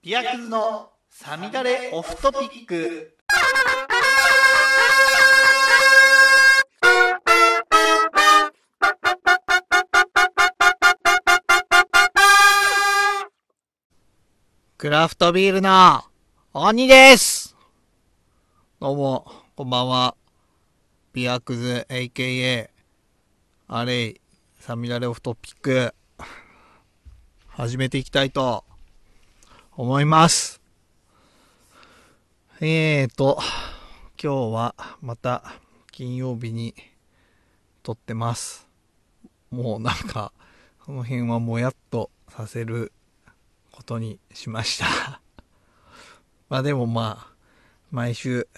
[0.00, 3.16] ビアクズのサミダレオフトピック。
[14.76, 16.04] クラフトビールの
[16.54, 17.56] 鬼です
[18.78, 19.26] どうも、
[19.56, 20.14] こんばんは。
[21.12, 22.70] ビアクズ AKA
[23.66, 24.20] アレイ
[24.60, 25.92] サミダレオフトピック
[27.48, 28.64] 始めていきたいと
[29.78, 30.60] 思います。
[32.60, 33.38] えーと、
[34.20, 35.54] 今日はまた
[35.92, 36.74] 金曜日に
[37.84, 38.66] 撮ってます。
[39.52, 40.32] もうなんか、
[40.84, 42.90] この辺はもやっとさせる
[43.70, 45.20] ことにしました
[46.50, 47.32] まあでもまあ、
[47.92, 48.48] 毎週、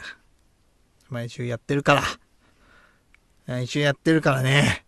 [1.10, 2.02] 毎週やってるから、
[3.46, 4.86] 毎週やってるからね。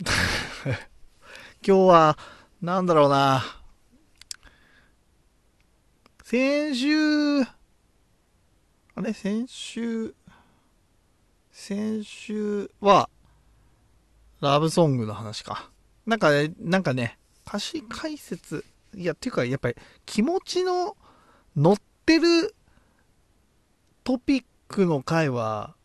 [1.60, 2.18] 今日は、
[2.62, 3.44] なんだろうな。
[6.24, 7.46] 先週、あ
[9.02, 9.12] れ？
[9.12, 10.14] 先週、
[11.52, 13.08] 先週は、
[14.40, 15.70] ラブソングの話か。
[16.06, 20.96] なんかね、なんかね、歌詞解説、いや、っていうか、やっぱり気持ちの
[21.54, 21.76] 乗っ
[22.06, 22.54] てる
[24.02, 25.76] トピックの回は、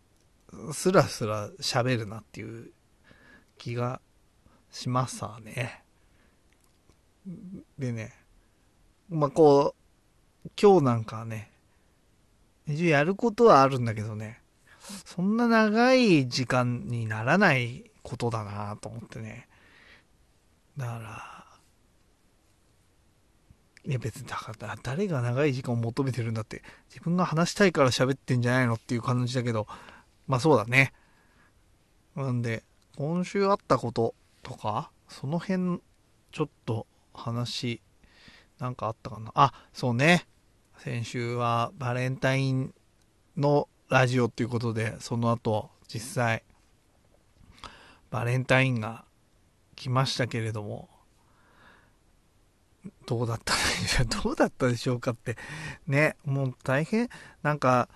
[0.73, 2.71] スラスラ喋るなっていう
[3.57, 4.01] 気が
[4.71, 5.83] しますわね。
[7.77, 8.13] でね、
[9.09, 9.75] まあ、こ
[10.45, 11.51] う、今日なんかね、
[12.67, 14.41] 一応やることはあるんだけどね、
[15.05, 19.47] そんな長い時間にならないことだなと思ってね。
[20.77, 21.31] だから、
[23.83, 29.65] いや別にだから誰が長い時間を求めてるんだって自分が話したいから喋ってんじゃないのっていう感じだけど
[30.27, 30.93] まあそうだね
[32.15, 32.63] なんで
[32.95, 34.13] 今週あったこと
[34.43, 35.81] とかその辺
[36.31, 37.81] ちょっと話
[38.59, 39.31] なんかあったかな？
[39.35, 40.27] あそうね。
[40.77, 42.73] 先週はバレンタイン
[43.37, 46.43] のラジオっていうことでその後実際
[48.09, 49.05] バレンタインが
[49.75, 50.89] 来ましたけれども
[53.05, 53.53] どうだった
[54.23, 55.37] どうだったでしょうかって
[55.85, 57.09] ねもう大変。
[57.43, 57.89] なんか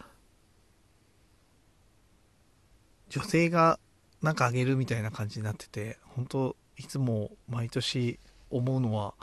[3.10, 3.80] 女性が
[4.22, 8.20] なんかあげるみたいな感じになってて本当いつも毎年
[8.50, 9.14] 思うのは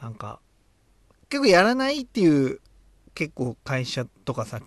[0.00, 0.40] なんか
[1.28, 2.60] 結構やらないっていう
[3.14, 4.60] 結構会社とかさ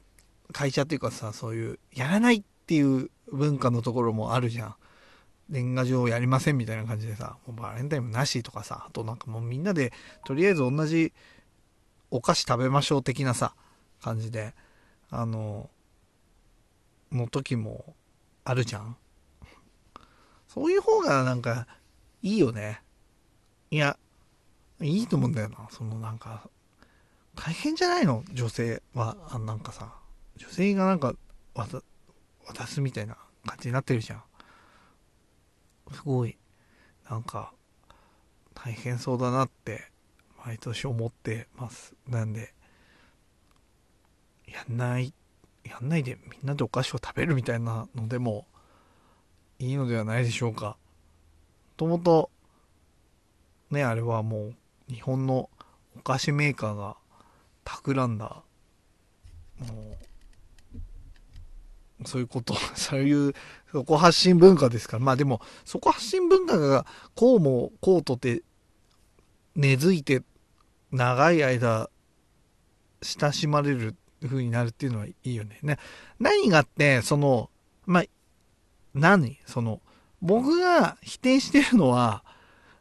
[0.52, 4.76] 会社っていうかさそういうやらないっていう文化のところもあるじゃん
[5.50, 9.94] 年賀状やりませんみたいな感じでさもうバレンタインもなしとかさあとなんかもうみんなで
[10.26, 11.14] とりあえず同じ
[12.12, 13.54] お菓子食べましょう的なさ
[14.02, 14.54] 感じで
[15.10, 15.70] あの
[17.12, 17.96] の時も
[18.44, 18.96] あるじゃん
[20.48, 21.68] そういう方がなんか
[22.22, 22.82] いいよね。
[23.72, 23.98] いや、
[24.82, 25.68] いいと思うんだよな。
[25.70, 26.50] そのなんか、
[27.36, 28.24] 大変じゃないの？
[28.34, 29.94] 女性は、あなんかさ、
[30.38, 31.14] 女性がなんか
[31.54, 31.82] 渡、
[32.48, 33.16] 渡すみたいな
[33.46, 34.24] 感じになってるじゃん。
[35.94, 36.38] すごい、
[37.10, 37.54] なんか、
[38.54, 39.92] 大変そうだなって、
[40.46, 41.94] 毎年思ってます。
[42.08, 42.54] なんで、
[44.48, 45.14] やんない、
[45.64, 48.48] やんないでみんなでお菓子を食べるみたいなのでも、
[49.60, 50.78] いいのではないでしょうか。
[51.78, 52.32] ともと、
[53.72, 54.56] ね、あれはもう
[54.90, 55.50] 日本の
[55.98, 56.98] お菓子メーカーが
[57.64, 58.44] 企んだ、
[59.60, 59.98] も
[62.04, 63.34] う、そういうこと、 そういう、
[63.72, 65.04] そこ発信文化ですから。
[65.04, 66.86] まあでも、そこ発信文化が
[67.16, 68.44] こうもこうとて
[69.56, 70.24] 根付いて
[70.92, 71.90] 長い間
[73.02, 75.60] 親しまれる風になるっていうのはいいよね。
[75.62, 75.78] ね
[76.20, 77.50] 何があって、その、
[77.86, 78.04] まあ、
[78.94, 79.40] 何？
[79.46, 79.82] その、
[80.22, 82.24] 僕が否定してるのは、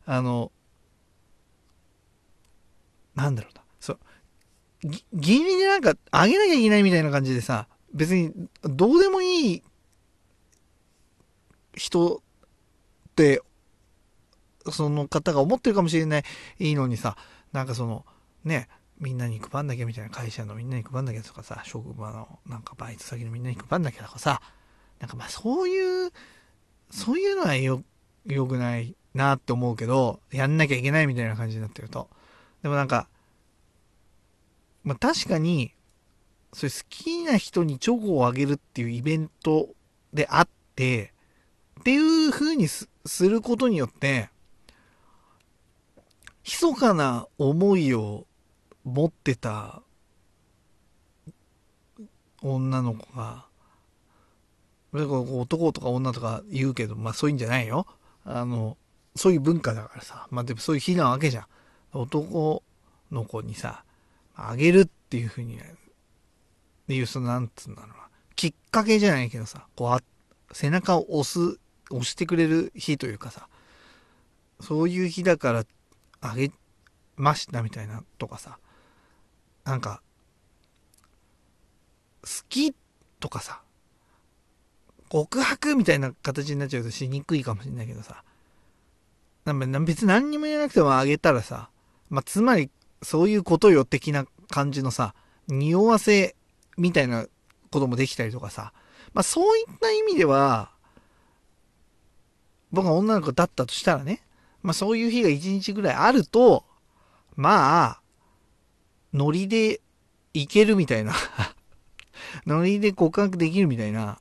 [0.06, 0.53] あの、
[3.19, 3.99] なんだろうな、そう、
[4.84, 9.62] ぎ、ギリでなんか、あげなきゃいけないみたいな感じでさ、別に、どうでもいい
[11.75, 12.21] 人っ
[13.17, 13.43] て、
[14.71, 16.25] その方が思ってるかもしれない、
[16.61, 17.17] いいのにさ、
[17.53, 18.07] なんかその、
[18.45, 18.69] ね、
[19.01, 24.41] みんなに配んなきゃみたいな会社のみんなに配んなきゃとかさ、職場のなんかバイト先のみんなに配んなきゃとかさ、
[25.01, 26.13] なんかまあそういう、
[26.91, 27.83] そういうのはよ、
[28.27, 32.09] 良くないなって思うけど、やんなきゃいけないみたいな感じになってると。
[32.63, 33.09] でもなんか、
[34.89, 35.75] まあ確かに、
[36.55, 39.69] それ好きな人にチョコをあげるっていうイベント
[40.15, 41.13] であって、
[41.81, 42.89] っていう風にす
[43.21, 44.31] ることによって、
[46.43, 48.27] 密かな思いを
[48.85, 49.83] 持ってた
[52.41, 53.45] 女の子が、
[54.95, 57.87] 男とか女とか言うけど、まあそういうんじゃないよ。
[58.25, 58.79] あの、
[59.15, 60.29] そういう文化だからさ。
[60.31, 61.47] まあでもそういう日なわけじゃん。
[61.93, 62.63] 男
[63.11, 63.85] の子にさ、
[64.39, 65.61] あげるっていうふうに、っ
[66.87, 67.95] ていう、その、なんつうんだろうな。
[68.37, 70.01] きっかけじゃないけどさ、こうあ、
[70.53, 71.59] 背中を押す、
[71.91, 73.49] 押してくれる日というかさ、
[74.61, 75.65] そういう日だから
[76.21, 76.53] あげ
[77.17, 78.59] ましたみたいなとかさ、
[79.65, 80.01] なんか、
[82.23, 82.75] 好き
[83.19, 83.61] とかさ、
[85.09, 88.23] 告白みたいな形になっちゃうとしにくいかもしれないけどさ、
[89.45, 91.71] な別に何にも言えなくてもあげたらさ、
[92.11, 92.71] まあ、つまり
[93.03, 95.15] そういうことよ的な感じのさ、
[95.48, 96.36] 匂わせ
[96.77, 97.27] みたいな
[97.71, 98.72] こともできたりとかさ、
[99.15, 100.71] まあ、そういった意味では、
[102.71, 104.22] 僕が女の子だったとしたらね、
[104.62, 106.65] まあ、そういう日が一日ぐらいあると、
[107.36, 108.00] まあ、
[109.12, 109.80] ノリで
[110.34, 111.15] いけるみたいな。
[112.47, 114.21] ノリで告白できるみたいな、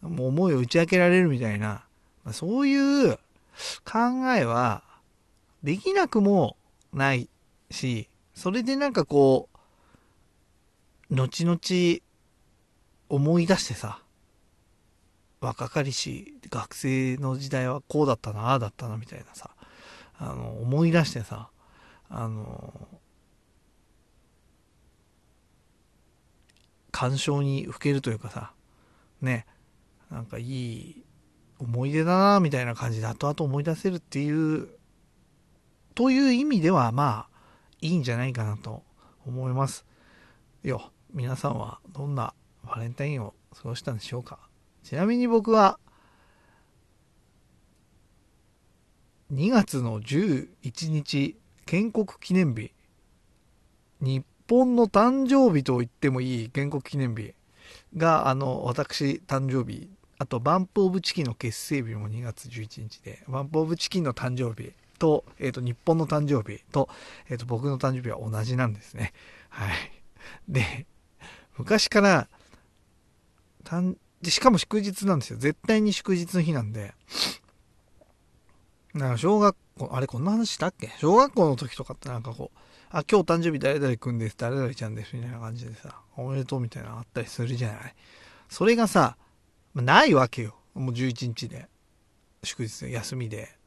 [0.00, 1.84] もう思いを打ち明けられるみたいな、
[2.24, 3.16] まあ、そういう
[3.84, 3.98] 考
[4.34, 4.82] えは
[5.62, 6.56] できなくも
[6.92, 7.28] ない
[7.70, 9.48] し、それでなんかこ
[11.10, 11.58] う、後々
[13.08, 14.02] 思い出してさ、
[15.40, 19.50] 若かりし学生の時代はこうだったな、ああだったな、みたいなさ、
[20.18, 21.50] あの、思い出してさ、
[22.08, 22.88] あの、
[26.90, 28.52] 感傷にふけるというかさ、
[29.20, 29.46] ね、
[30.10, 31.04] なんかいい
[31.58, 34.68] 思い出だな、みたいな感じで後々思い出せるっていう、
[35.94, 37.31] という意味では、まあ、
[37.82, 38.82] いいんじゃないかなと
[39.26, 39.84] 思います。
[40.62, 42.32] よ、皆さんはどんな
[42.64, 44.38] バレンタインを過ごしたんでしょうか
[44.84, 45.78] ちなみに僕は、
[49.32, 51.36] 2月の11日、
[51.66, 52.72] 建国記念日、
[54.00, 57.34] 日本の誕生日と言ってもいい建国記念日
[57.96, 66.88] が、あの、私、誕生日、あと、バンプオブチキンの結成日も2月11日で、バンプオブチキンの誕生日と、えっ、ー、と、日本の誕生日と、
[67.28, 69.12] えっ、ー、と、僕の誕生日は同じなんですね。
[69.48, 69.74] はい。
[70.48, 70.86] で、
[71.58, 72.28] 昔から、
[73.64, 75.40] たんで、しかも祝日なんですよ。
[75.40, 76.94] 絶対に祝日の日なんで、
[78.94, 80.92] なんか小学校、あれこんな話したっけ？
[80.98, 82.58] 小学校の時とかってなんかこう、
[82.90, 87.94] あ、今日誕生日誰々くんです、誰々ちゃんです、みたいな感じでさ、おめでとうみたいなのあったりするじゃない。
[88.48, 89.16] それがさ、
[89.74, 90.54] ないわけよ。
[90.74, 91.68] もう11日で。
[92.44, 93.61] 祝日で休みで。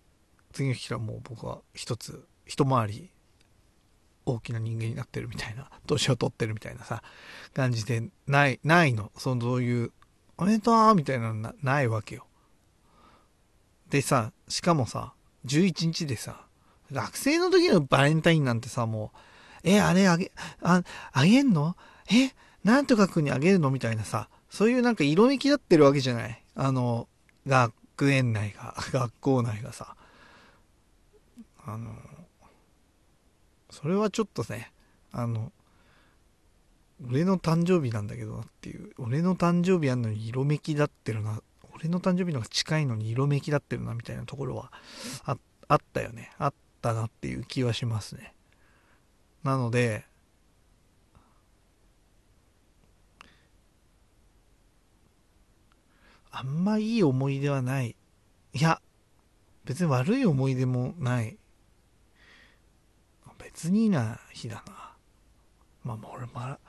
[0.56, 3.12] 次の日からもう僕は一つ、一回り
[4.26, 7.04] 大きな人間になってるみたいな、 年を取ってるみたいなさ、
[7.54, 9.12] 感じで、ない、ないの。
[9.18, 9.92] その、そういう、
[10.38, 12.26] おめでとうみたいなのないわけよ。
[13.90, 15.14] でさ、しかもさ、
[15.46, 16.48] 11日でさ、
[16.90, 19.12] 学生の時のバレンタインなんてさ、も
[19.64, 20.32] う、え、あれあげ、
[20.62, 21.76] あ、あげんの？
[22.10, 22.32] え、
[22.64, 23.72] なんとかくんにあげるの？
[23.72, 27.10] みたいなさ、そういうなんか色めきだってるわけじゃないあの、
[27.46, 29.98] 学園内が、 学校内がさ。
[31.66, 31.92] あの、
[33.70, 34.72] それはちょっとね、
[35.12, 35.52] あの、
[37.10, 41.42] 俺の誕生日なんだけどなっていう、俺の誕生日やんのに色めきだってるな、
[41.74, 44.72] 俺の誕生日の方が近いのに色めきだってるなみたいなところは
[45.26, 46.32] ああったよね。
[46.38, 48.34] あったなっていう気はしますね。
[49.44, 50.06] なので、
[56.32, 57.96] あんまいい思い出はない。
[58.54, 58.82] いや、
[59.66, 61.38] 別に悪い思い出もない。
[63.56, 64.92] 別にな日だな。
[65.86, 66.60] まあ、もら、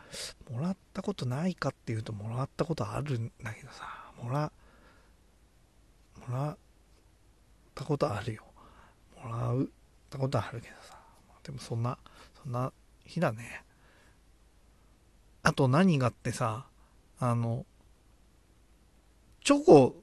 [0.49, 4.52] もらったことないかっていうと、もらったことあるんだけどさ、もら、
[6.28, 6.56] もらっ
[7.75, 8.44] たことあるよ。
[9.20, 9.66] もらうっ
[10.11, 10.96] たことあるけどさ。
[11.42, 11.99] でもそんな、
[12.40, 12.72] そんな
[13.04, 13.64] 日だね。
[15.42, 16.66] あと何がってさ、
[17.18, 17.66] あの、
[19.42, 20.02] チョコ、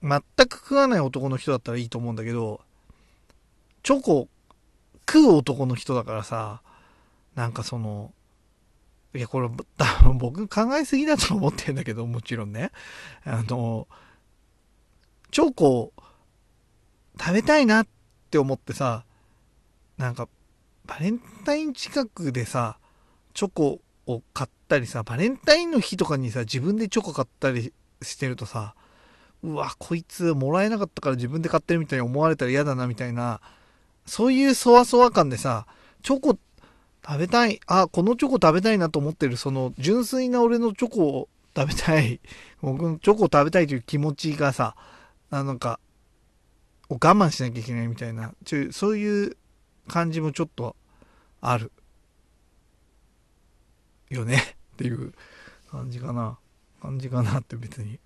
[0.00, 2.62] 全く食わない男の人だったらいいと思うんだけど、
[3.82, 4.28] チョコ
[5.08, 6.62] 食う男の人だからさ、
[7.34, 8.12] なんかその、
[9.14, 9.48] いや、これ、
[9.78, 12.70] 多分僕考えすぎだと思ってんだけど、もちろんね。
[13.24, 13.88] あの、
[15.30, 15.92] チョコ
[17.18, 17.86] 食べたいなっ
[18.30, 19.04] て思ってさ、
[19.96, 20.28] なんか、
[20.86, 22.78] バレンタイン近くでさ、
[23.32, 27.72] チョコを買ったりさ、バレンタインの日とかにさ、自分でチョコ買ったり
[28.02, 28.74] してるとさ、
[29.42, 33.40] うわ、こいつもらえなかったから自分で買ってるみたいに思われたら嫌だなみたいな、
[34.06, 35.66] そういうそわそわ感でさ、
[36.02, 36.38] チョコ
[37.06, 42.20] 食べたい、あ、このチョコ食べたいなと思ってる、その純粋な俺のチョコを食べたい、
[42.62, 44.76] 僕のチョコを食べたいという気持ちがさ、
[45.30, 45.80] あなんか、
[46.88, 49.36] 我慢しなきゃいけないみたいな、ちょそういう
[49.88, 50.76] 感じもちょっと
[51.40, 51.72] ある。
[54.08, 54.36] よね
[54.74, 55.12] っていう
[55.70, 56.38] 感じかな。
[56.80, 57.98] 感じかなって別に。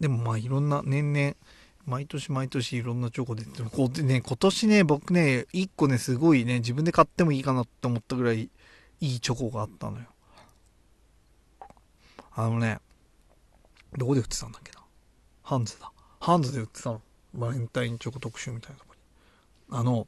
[0.00, 1.34] でもまあいろんな年々
[1.88, 8.50] 毎年毎年いろんなチョコ出てこうでね今年ね僕ね1個ねすごいね自分で買ってもいいかなって思ったぐらい
[9.00, 10.04] いいチョコがあったのよ。
[12.34, 12.78] あのね
[13.96, 14.80] どこで売ってたんだっけな？
[15.42, 15.90] ハンズだ。
[16.20, 17.00] ハンズで売ってたの。
[17.32, 19.78] バレンタインチョコ特集みたいなとこに。
[19.78, 20.06] あの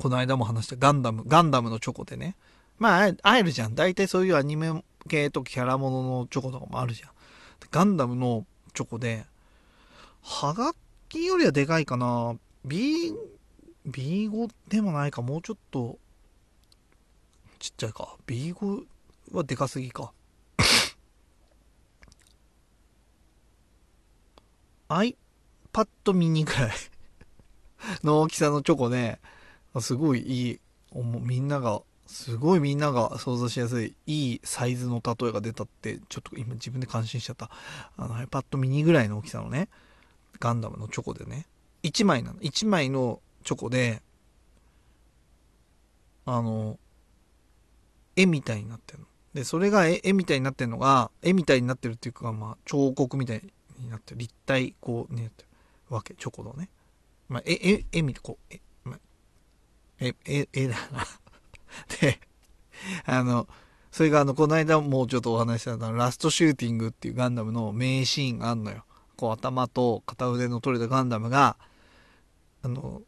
[0.00, 2.34] この間も話したガンダムガンダムのチョコでね。
[2.78, 3.76] まあ会えるじゃん。
[3.76, 7.10] 大体そういうアニメ系とキャラもののチョコとかもあるじゃん。
[7.70, 8.44] ガンダムの
[8.74, 9.24] チョコで
[10.28, 10.74] はが
[11.08, 12.36] きよりはでかいかな。
[12.64, 13.14] B、
[13.88, 15.22] B5 でもないか。
[15.22, 16.00] もうちょっと、
[17.60, 18.16] ちっちゃいか。
[18.26, 18.84] B5
[19.32, 20.12] はでかすぎか。
[24.88, 25.14] iPad
[26.06, 26.70] mini ぐらい
[28.02, 29.20] の大きさのチョコで、
[29.80, 30.60] すごいいい、
[30.92, 37.48] みんなが、すごいみんなが想像しやすい、いいサイズの例えが出たって、ちょっと今自分で感心しちゃった。
[37.96, 39.68] あの iPad mini ぐらいの大きさのね、
[40.38, 41.46] ガンダムのチョコでね、
[41.82, 42.40] 1枚なの。
[42.40, 44.02] 1枚のチョコで、
[46.24, 46.78] あの、
[48.16, 49.06] 絵みたいになってるの。
[49.34, 53.42] で、それが絵絵みたいになってるのが、絵みたいになってるっていうか、まあ、彫刻みたい
[53.78, 54.18] になってる。
[54.18, 55.30] 立体、こうね、
[55.88, 56.70] わけ、チョコのね。
[57.28, 58.98] まあ、絵、絵、絵みたい、こう、え、まあ、
[60.00, 61.06] え、絵、絵だな。
[62.00, 62.20] で、
[63.04, 63.46] あの、
[63.92, 68.84] それがあの、この間もうちょっとお話ししたラストシューティングっていうガンダムの名シーンがあんのよ。
[69.16, 71.56] こう頭と片腕の取れたガンダムが、
[72.62, 73.02] あの、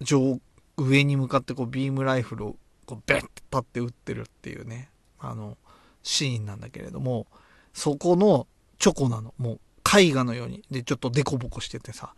[0.00, 0.40] 上、
[0.76, 5.56] 上に向かってこうビームライフルをこうベッて立って撃ってるっていうね、あの、
[6.02, 7.26] シーンなんだけれども、
[7.72, 8.46] そこの
[8.78, 9.34] チョコなの。
[9.38, 9.60] もう
[9.98, 10.62] 絵画のように。
[10.70, 12.14] で、ちょっとデコボコしててさ、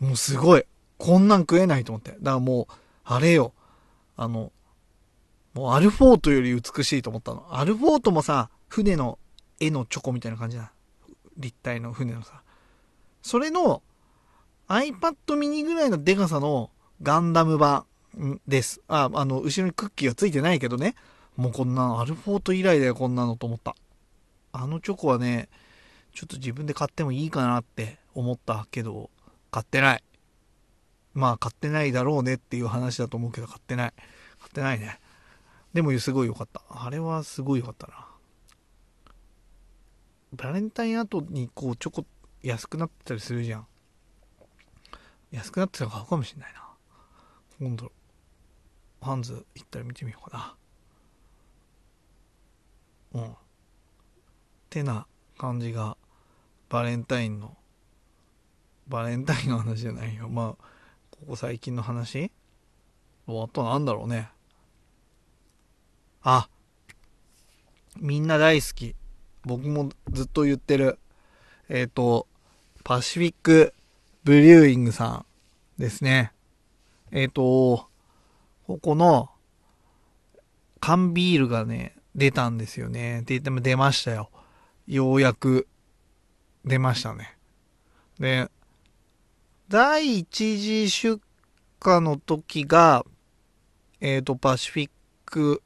[0.00, 0.64] もうすごい。
[0.98, 2.12] こんなん食えないと思って。
[2.12, 3.52] だからもう、あれよ。
[4.16, 4.52] あの、
[5.54, 7.46] もうアルフォートより美しいと思ったの。
[7.50, 9.18] アルフォートもさ、船の
[9.60, 10.72] 絵のチョコみたいな感じな
[11.36, 12.42] 立体の船のさ。
[13.22, 13.82] それの
[14.68, 16.70] iPad mini ぐらいのデカさの
[17.02, 17.86] ガンダム版
[18.46, 18.80] です。
[18.88, 20.94] あ、あの、後ろにクッキーがついてないけどね。
[21.36, 23.74] もうこんなの、アルフォート以来だよ、こんなのと思った。
[24.52, 25.48] あのチョコはね、
[26.14, 29.10] ちょっと自分で買ってもいいかなって思ったけど、
[29.50, 30.02] 買ってない。
[31.12, 33.92] まあ、買ってないだろうねっていう話だと思うけど、買ってない。
[34.40, 35.00] 買ってないね。
[35.72, 36.62] でも、すごい良かった。
[36.68, 38.06] あれはすごい良かったな。
[40.34, 42.06] バレンタイン後にこうチョコ
[42.42, 43.66] 安くなってたりするじゃん。
[45.30, 46.60] 安くなってたら買うかもしんないな。
[47.60, 47.90] 今度
[49.00, 50.56] ハンズ行ったら見てみようか
[53.12, 53.20] な。
[53.22, 53.36] うん。
[54.70, 55.06] てな
[55.38, 55.96] 感じが
[56.68, 57.56] バレンタインの
[58.88, 60.28] バレンタインの話じゃないよ。
[60.28, 60.64] まあ
[61.10, 62.30] ここ最近の話？
[63.26, 64.30] あとなんだろうね。
[66.22, 66.48] あ
[67.96, 68.96] みんな大好き。
[69.44, 70.98] 僕もずっと言ってる、
[71.68, 72.26] えっ、ー、と、
[72.82, 73.74] パシフィック
[74.24, 75.24] ブリューイングさ
[75.78, 76.32] んですね。
[77.10, 77.88] えっ、ー、と、
[78.66, 79.30] ここの
[80.80, 83.22] 缶ビールがね、出たんですよね。
[83.26, 84.30] で、でも出ましたよ。
[84.86, 85.66] ようやく
[86.64, 87.36] 出ましたね。
[88.18, 88.50] で、
[89.68, 91.20] 第一次出
[91.84, 93.04] 荷の時が、
[94.00, 94.90] えっ、ー、と、パシフィッ
[95.24, 95.62] ク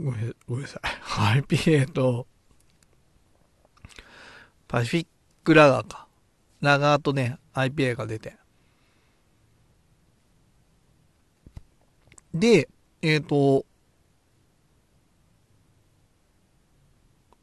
[0.00, 0.12] ご
[0.54, 1.42] めんなさい。
[1.42, 2.26] IPA と、
[4.66, 5.06] パシフィッ
[5.44, 6.06] クラガーか。
[6.60, 8.36] ラガーとね、IPA が出て。
[12.32, 12.68] で、
[13.02, 13.66] えっ、ー、と、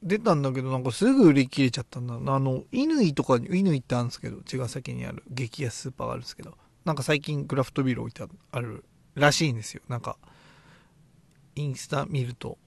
[0.02, 2.16] 出たんだけど、なんかすぐ売り切れちゃったんだ。
[2.16, 8.86] あの、乾とかに、乾ってあるんですけど、茅ヶ崎にある激安スーパーがあるんですけど、なんか最近クラフトビール置いてある
[9.16, 9.82] らしいんですよ。
[9.90, 10.18] なんか、
[11.58, 12.58] インスタ見ると、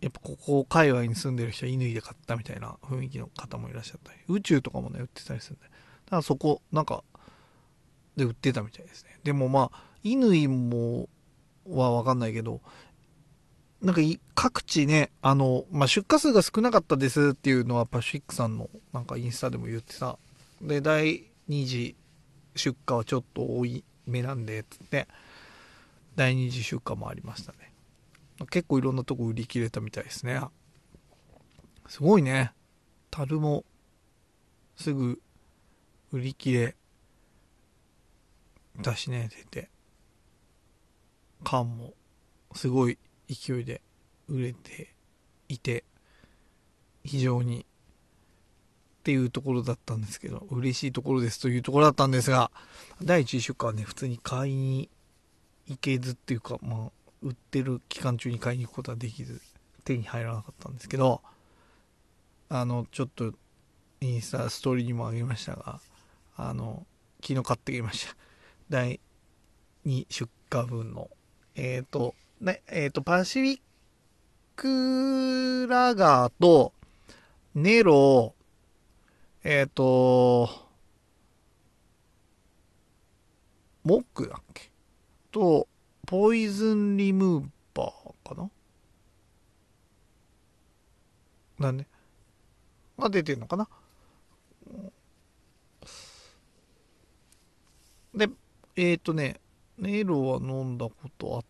[0.00, 5.64] やっぱここ界隈に住んでる人は乾で買ったみたいな雰囲気の方もいらっしゃったり、宇宙とかもね、売ってたりするんで。
[5.64, 5.70] だ
[6.10, 7.02] からそこ、なんか、
[8.16, 9.18] で売ってたみたいですね。
[9.24, 11.08] でもまあ、乾も、
[11.66, 12.60] はわかんないけど、
[13.80, 14.02] なんか
[14.34, 20.18] 各地ね、あの、まあ、出荷数が少なかったですっていうのはパシフィックさんのなんかインスタでも言ってさ、
[20.60, 21.96] で、第2次
[22.54, 25.08] 出荷はちょっと多い目なんで、つって、
[26.16, 27.72] 第二次出荷もありましたね。
[28.50, 30.40] 結構いろんなとこ売り切れたみたいですね。
[31.88, 32.52] すごいね。
[33.10, 33.64] 樽も
[34.76, 35.20] すぐ
[36.12, 36.76] 売り切れ。
[38.80, 39.70] だしね出て。
[41.44, 41.94] 缶も
[42.54, 43.82] すごい勢いで
[44.28, 44.94] 売れて
[45.48, 45.84] いて。
[47.04, 47.66] 非常に。
[49.00, 52.50] っていうところだったんですけど嬉しいところですというところだったんですが
[53.02, 54.88] 第1次出荷はね普通に買いに
[55.66, 56.90] 行けずっていうか、まあ、
[57.22, 59.40] 売ってる期間中に買いに行くことはできず、
[59.84, 61.20] 手に入らなかったんですけど、
[62.48, 63.32] あのちょっと
[64.00, 65.80] インスタストーリーにもあげましたが
[66.36, 66.86] あの
[67.22, 68.14] 昨日買ってきました。
[68.68, 69.00] 第
[69.86, 71.08] 2出荷分の。
[71.56, 73.60] えっ、ー、とねえっ、ー、とパシフィッ
[74.56, 76.72] クラガーと
[77.54, 78.34] ネロ
[79.42, 80.50] えっ、ー、と
[83.84, 84.70] モックだっけ？
[85.34, 85.66] と
[86.06, 88.48] ポイズンリムーバーかな？
[91.58, 91.86] なんで
[92.96, 93.68] が出てんのかな？
[98.14, 98.28] で、
[98.76, 99.40] えっ、ー、とね、
[99.76, 101.42] ネイロは飲んだことあ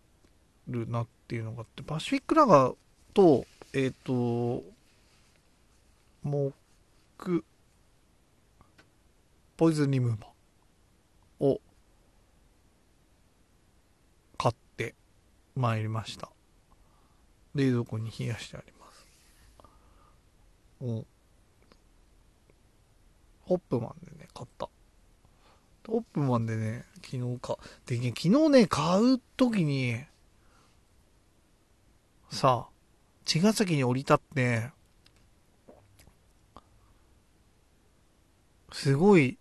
[0.66, 2.76] るなっていうのがあって、パシフィックラガー
[3.12, 4.64] と、えっ、ー、と、
[6.22, 6.52] モッ
[7.18, 7.44] ク、
[9.58, 11.60] ポイズンリムーバーを
[14.38, 14.94] 買って
[15.56, 16.30] まいりました。
[17.54, 19.06] 冷蔵庫に冷やしてあります。
[20.80, 21.06] うん。
[23.42, 24.68] ホップマンでね、買った。
[25.86, 27.58] ホップマンでね、昨日か。
[27.86, 30.02] でね、昨日ね、買う時に、
[32.30, 32.74] さあ、
[33.24, 34.70] 茅ヶ崎に降り立って、
[38.72, 39.38] すごい、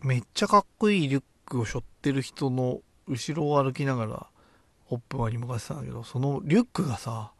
[0.00, 4.29] めっちゃかっこいいリュックを背負ってる人の後ろを歩きながら、
[4.90, 7.30] ホップマンに向かってたんだけど、そのリュックがさ、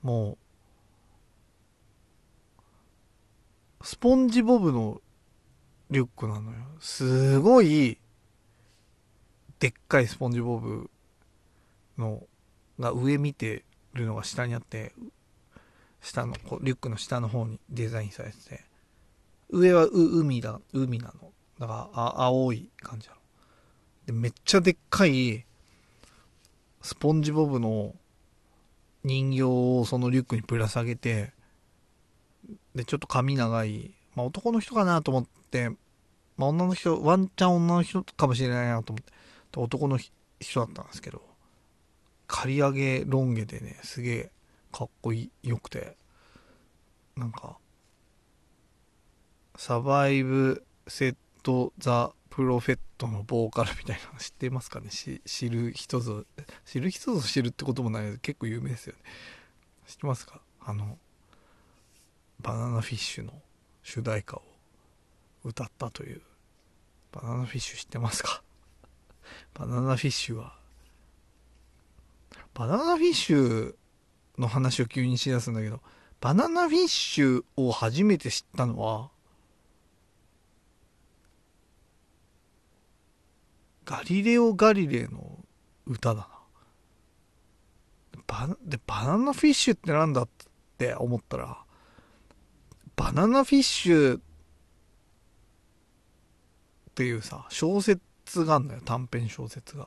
[0.00, 0.38] も
[3.82, 5.02] う、スポンジボブの
[5.90, 6.56] リュックなのよ。
[6.80, 7.98] すごい、
[9.58, 10.90] でっかいスポンジボブ
[11.98, 12.22] の、
[12.80, 14.94] が上見てるのが下にあって、
[16.00, 18.64] 下の、リュックの下の方にデザインされてて、
[19.50, 21.30] 上は海だ、海なの。
[21.58, 23.20] だからあ、青い感じなの。
[24.06, 25.44] で、めっちゃでっかい、
[26.82, 27.94] スポンジボブの
[29.04, 31.32] 人形をそのリュックにぶら下げて、
[32.74, 35.70] で、ちょっと髪長い、まあ男の人かなと思って、
[36.36, 39.12] まあ女の人、ワンチャン女の人かもしれないなと思って、
[39.60, 41.22] 男の人だったんですけど、
[42.26, 44.30] 刈り上げロン毛でね、すげえ
[44.70, 45.96] かっこいい、よくて、
[47.16, 47.58] なんか、
[49.56, 54.90] サバイブセットザプロフェットのボーカルみたいなの知ってますかね？
[55.26, 56.24] 知る人ぞ、
[56.64, 59.02] 知る人ぞ知るってこともないけど結構有名ですよね。
[59.88, 60.40] 知ってますか？
[60.60, 60.96] あの、
[62.38, 63.32] バナナフィッシュの
[63.82, 64.42] 主題歌を
[65.42, 66.22] 歌ったという。
[67.10, 68.40] バナナフィッシュ知ってますか？
[69.54, 70.56] バナナフィッシュは
[72.54, 73.74] バナナフィッシュ
[74.38, 75.82] の話を急にしだすんだけど
[76.20, 79.10] バナナフィッシュを初めて知ったのは
[83.88, 85.38] ガリレオ・ガリレイの
[85.86, 86.28] 歌だな
[88.26, 90.28] バでバナナフィッシュってなんだっ
[90.76, 91.64] て思ったら
[92.96, 94.20] バナナフィッシュっ
[96.98, 98.00] ていうさ、小説
[98.44, 99.86] があんのよ、短編小説が。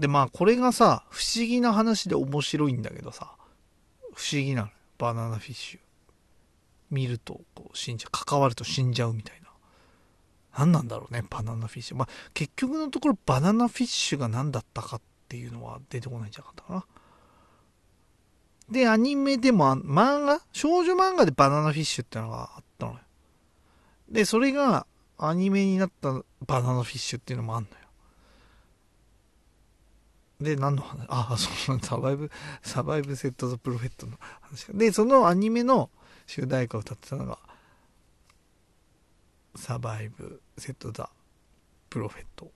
[0.00, 3.36] で、まあこれがさ、不思議な話で面白いんだけどさ、
[4.12, 5.80] 不思議なのよ、バナナフィッシュ。
[6.90, 9.45] 見るとこう死んじゃう、関わると死んじゃうみたいな。
[10.56, 11.96] 何なんだろうね、バナナフィッシュ。
[11.96, 16.86] まあ結局のところバナナフィッシュが何だったかっていうのは出てこないんじゃなかったかな。
[18.68, 20.40] で、アニメでも、漫画？
[20.52, 22.98] 少女漫画でバナナフィッシュってのがあったのよ。
[24.08, 24.86] で、それが
[25.18, 27.76] アニメになったバナナフィッシュっていうのもあんのよ。
[30.40, 31.06] で、何の話？
[31.08, 35.88] あ、そうなんサバイブ、サバイブセット・ザ・プロフェットの話で、そのアニメの
[36.26, 37.38] 主題歌を歌ってたのが、
[39.54, 41.10] サバイブ・セット・ザ・
[41.90, 42.50] プロフェット。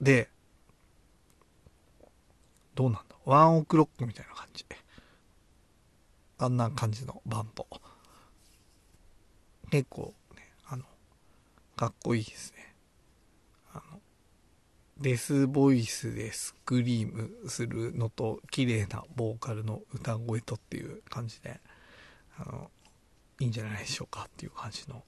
[0.00, 0.28] で、
[2.74, 3.16] どうなんだ？
[3.24, 4.64] ワンオクロックみたいな感じ。
[6.38, 7.66] あんな感じのバンド。
[9.70, 10.84] 結構ね、あの、
[11.76, 12.74] かっこいいですね。
[13.72, 14.00] あの、
[14.98, 21.60] デスボイスでスクリームするのと、綺麗なボーカルの歌声とっていう感じで、
[22.38, 22.70] あの、
[23.40, 25.02] いいんじゃないでしょうかっていう感じの。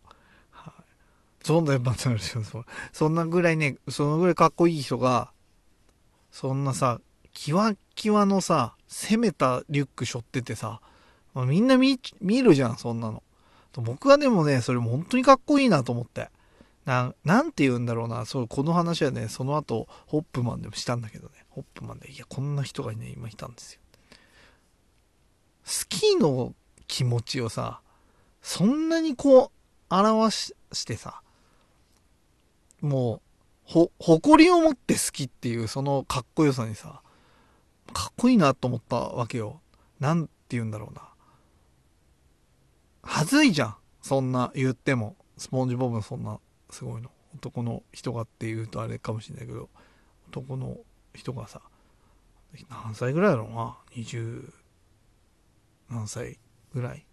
[1.42, 1.94] そんな、まあ、
[2.92, 5.33] そんなぐらいね、そのぐらいかっこいい人が、
[6.31, 7.00] そんなさ、
[7.33, 10.81] キワキワのさ、攻めたリュック背負っててさ、
[11.35, 13.22] みんな見、見るじゃん、そんなの。
[13.76, 16.31] 僕はでもね、それも本当にかっこいいなと思って。
[16.87, 18.24] ななんて言うんだろうな。
[18.26, 21.44] そう、この話はね、その後、ホップマンでもしたんだけどね。
[21.50, 23.81] ホップマンで、いや、こんな人がね、今いたんですよ。
[25.64, 26.55] 好きの
[26.88, 27.81] 気持ちをさ、
[28.42, 31.22] そんなにこう、表してさ、
[32.81, 33.21] もう、
[33.64, 37.03] ほ、誇りを持って好きっていう、そのかっこよさにさ、
[37.93, 39.61] かっこいいなと思ったわけよ。
[39.99, 41.03] なんて言うんだろうな。
[43.03, 43.77] はずいじゃん。
[44.03, 45.16] そんな言っても。
[45.37, 46.38] スポンジボブのそんな
[46.71, 47.11] すごいの。
[47.35, 49.69] 男の人がって言うとあれかもしれないけど、
[50.29, 50.79] 男の
[51.14, 51.62] 人がさ、
[52.69, 53.77] 何歳ぐらいだろうな。
[53.95, 54.53] 20
[55.90, 56.38] 何歳
[56.73, 57.05] ぐらい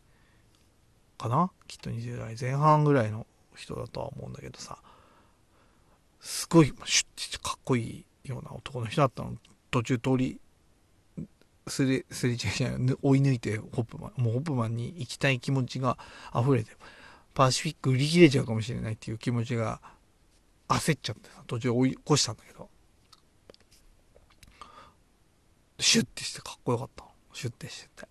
[1.17, 3.25] かなきっと20代前半ぐらいの
[3.55, 4.77] 人だとは思うんだけどさ、
[6.27, 9.37] すごいシュッてかっこいいような男の人だったの。
[9.71, 10.41] 途中通り
[11.67, 15.97] すれ、すれ違いじゃない、追い抜いてホップマン、もうホップマンに行きたい気持ちが
[16.35, 16.71] 溢れて、
[17.33, 19.79] パシフィック売り切れちゃうかもしれないっていう気持ちが
[20.67, 22.69] 焦っちゃってさ、途中追い越したんだけど、
[25.79, 27.05] シュッてしてかっこよかった。
[27.31, 28.07] シュッてしてて。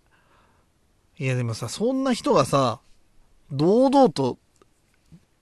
[1.23, 2.81] いやでもさ、そんな人がさ、
[3.51, 4.39] 堂々と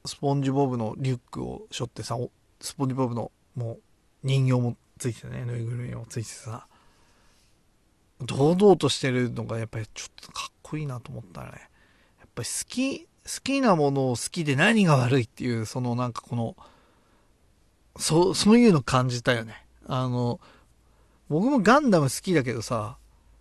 [0.04, 2.18] スポンジボブのリュックを背負ってさ、
[2.62, 3.80] スポンジボブのもう
[4.24, 6.68] 人形もついてね、ぬいぐるみもついてさ、
[8.22, 11.48] 堂々としてるのがやっぱりちょっとかっこいいなと思ったね。
[12.20, 13.08] やっぱり好き、好
[13.44, 16.56] きなものを好きで何が悪いっていう、そのなんかこの、
[17.98, 19.66] そう、そういうの感じたよね。
[19.88, 20.40] あの、
[21.30, 22.98] 僕もガンダム好きだけどさ、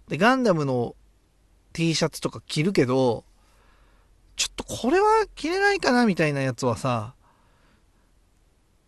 [0.08, 0.96] で、ガンダムの
[1.72, 3.24] T シャツとか着るけど、
[4.36, 7.14] ちょっとこれは着れないかなみたいなやつはさ、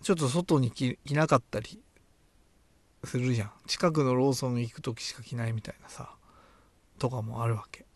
[0.02, 1.80] ちょっと外に着なかったり
[3.04, 3.52] するじゃん。
[3.66, 6.14] 近くのローソン行く時しか着ないみたいなさ
[6.98, 7.86] とかもあるわけ。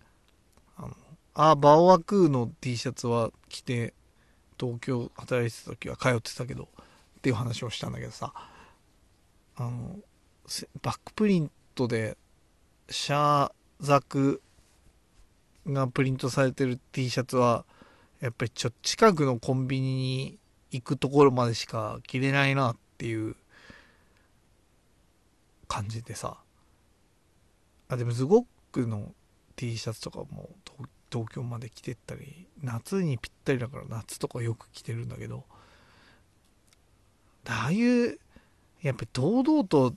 [0.76, 0.94] あの
[1.34, 3.94] あバオアクーの T シャツは着て
[4.58, 6.68] 東京働いてた時は通ってたけど
[7.18, 8.32] っていう話をしたんだけどさ。
[9.56, 9.98] あの
[10.80, 12.16] バックプリントで
[12.88, 14.42] シャーザク
[15.66, 17.66] がプリントされてる T シャツは
[18.20, 20.38] やっぱりちょ近くのコンビニに
[20.70, 23.36] 行くところまでしか着れないなっていう
[25.68, 26.38] 感じでさ。
[27.88, 29.12] あでもズゴックの
[29.56, 30.48] T シャツとかも
[31.10, 35.44] 東京まで着てったり夏にぴったりだから夏とかよく着てるんだけど
[37.48, 38.18] ああいう
[38.80, 39.92] やっぱり堂々と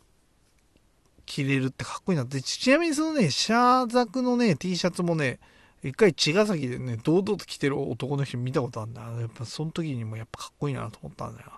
[1.25, 2.41] 着れるってかっこいいなって。
[2.41, 5.39] ちなみにそのねシャーザクのね T シャツもね
[5.83, 11.51] 一回茅ヶ崎でね堂々と着てる男の人見たことあるんだやっぱその時にもやっぱかっこいいなと思ったんだよ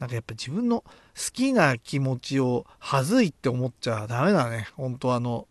[0.00, 0.86] なんかやっぱ自分の好
[1.32, 4.66] きな気持ちをはずいって思っちゃダメだね。
[4.74, 5.46] 本当あの、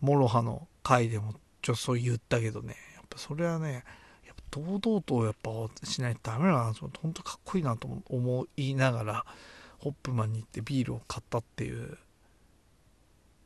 [0.00, 2.74] モロハの回でもちょっとそう言ったけどね。
[2.96, 3.84] やっぱそれはね、
[4.26, 5.50] やっぱ堂々とやっぱ
[5.86, 9.24] しないとダメだなと本当かっこいいなと思いながら、
[9.78, 11.96] ホップマンに行ってビールを買ったっていう、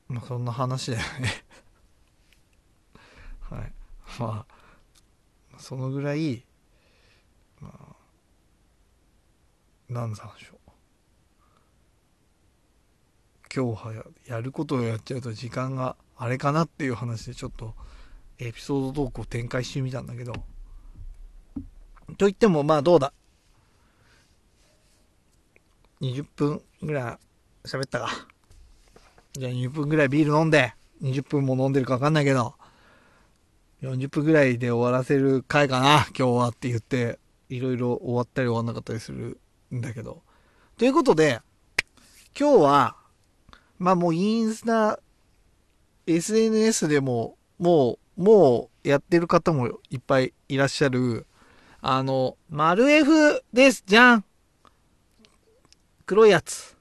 [0.08, 1.44] まあそんな話だよね。
[3.40, 3.72] はい。
[4.18, 6.44] まあ、そのぐらい、
[7.60, 7.96] ま
[9.88, 10.70] あなんでしょう。
[13.54, 17.74] 今日はやることをやっちゃうと時間があれかなっていう話でちょっと
[18.38, 20.32] エピソードトークを展開してみたんだけど。
[22.18, 23.12] と言ってもまあどうだ。
[26.00, 27.18] 20分ぐら
[27.64, 28.33] い喋ったか。
[29.34, 32.54] じゃあ20分ぐらいビール飲んで20分も飲んでるか分かんないけど
[33.82, 37.18] 40分ぐらいで終わらせる回かな今日はって言って
[37.48, 39.38] いろいろ終わったり終わんなかったりする
[39.72, 40.22] んだけど。
[40.76, 41.40] ということで、
[42.38, 42.96] 今日は、
[43.78, 44.98] まあもうインスタ、
[46.06, 51.26] SNS でも、もう、もうやってる方もいっぱいいらっしゃる、
[51.80, 53.84] あの、丸 F です。
[53.86, 54.24] じゃん
[56.06, 56.76] 黒いやつ。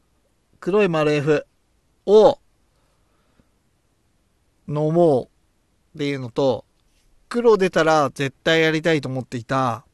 [0.60, 1.46] 黒い丸 F
[2.06, 2.39] を
[4.74, 5.30] 飲も
[5.94, 6.66] うっていうのと、
[7.30, 9.86] 黒出たら絶対やりたいと思っていた、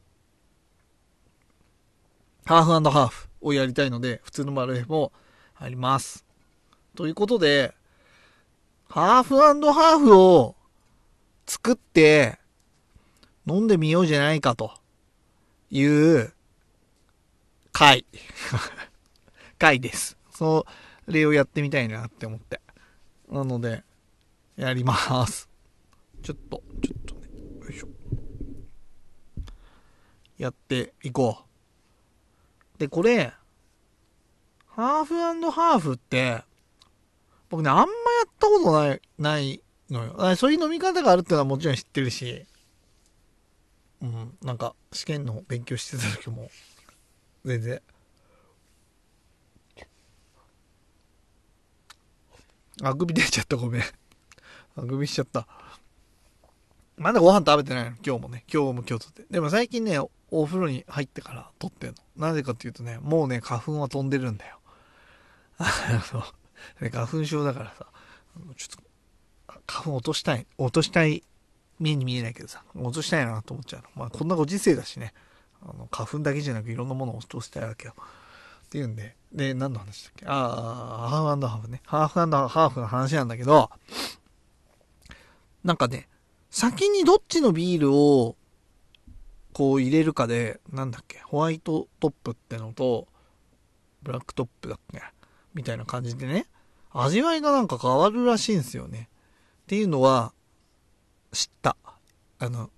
[2.44, 5.12] ハーフハーフをやりたいので、普通の丸 F も
[5.56, 6.24] あります。
[6.96, 7.74] ということで、
[8.88, 10.56] ハーフハーフを
[11.46, 12.38] 作って
[13.46, 14.72] 飲んでみようじゃないかと
[15.70, 16.32] いう
[17.72, 18.04] 回。
[19.58, 20.16] 回です。
[20.32, 20.66] そ
[21.06, 22.60] れをやってみたいなって思って。
[23.28, 23.84] なので、
[24.60, 25.48] やります。
[26.22, 27.28] ちょっと、ちょっとね、
[27.62, 27.88] よいしょ。
[30.36, 31.38] やっていこ
[32.76, 32.78] う。
[32.78, 33.32] で、これ、
[34.66, 36.44] ハーフハーフって、
[37.48, 37.86] 僕ね、あんまや
[38.26, 40.36] ったことない、ないのよ。
[40.36, 42.44] そういう飲み方があるってのはもちろん知ってるし、
[44.02, 46.50] うん、なんか、試験の勉強してた時も、
[47.46, 47.80] 全然。
[52.82, 53.82] あくび出ちゃった、ごめん。
[54.82, 55.46] あくびしちゃった。
[56.96, 58.44] まだご飯食べてないの、今日もね。
[58.52, 59.24] 今日も今日とって。
[59.30, 59.98] でも最近ね、
[60.30, 61.96] お風呂に入ってから撮ってんの。
[62.16, 64.58] なぜかっていうとね、もうね、花粉は飛んでるんだよ。
[65.58, 65.66] あ
[66.80, 67.86] の、花粉症だからさ、
[68.56, 68.76] ちょっ
[69.48, 71.22] と、花粉落としたい、落としたい、
[71.78, 73.88] 目に見えないけどさ、落としたいなと思っちゃうの。
[73.96, 75.14] まあこんなご時世だしね、
[75.62, 77.94] あの花粉だけじゃなくいろんなものを落としたいわけよ。
[78.66, 80.26] っていうんで、で、何の話だっけ？
[80.26, 81.80] ああ、ハーフハーフね。
[81.86, 83.70] ハーフハーフの話なんだけど、
[85.64, 86.08] なんかね、
[86.50, 88.36] 先にどっちのビールを
[89.52, 93.08] こう入れるかで、なんだっけ、ホワイトトップってのと、
[94.02, 95.02] ブラックトップだっけ
[95.54, 96.46] みたいな感じでね、
[96.92, 99.08] 味わいがなんか変わるらしいんですよね。
[99.62, 100.32] っていうのは、
[101.32, 101.76] 知った。
[102.38, 102.70] あの、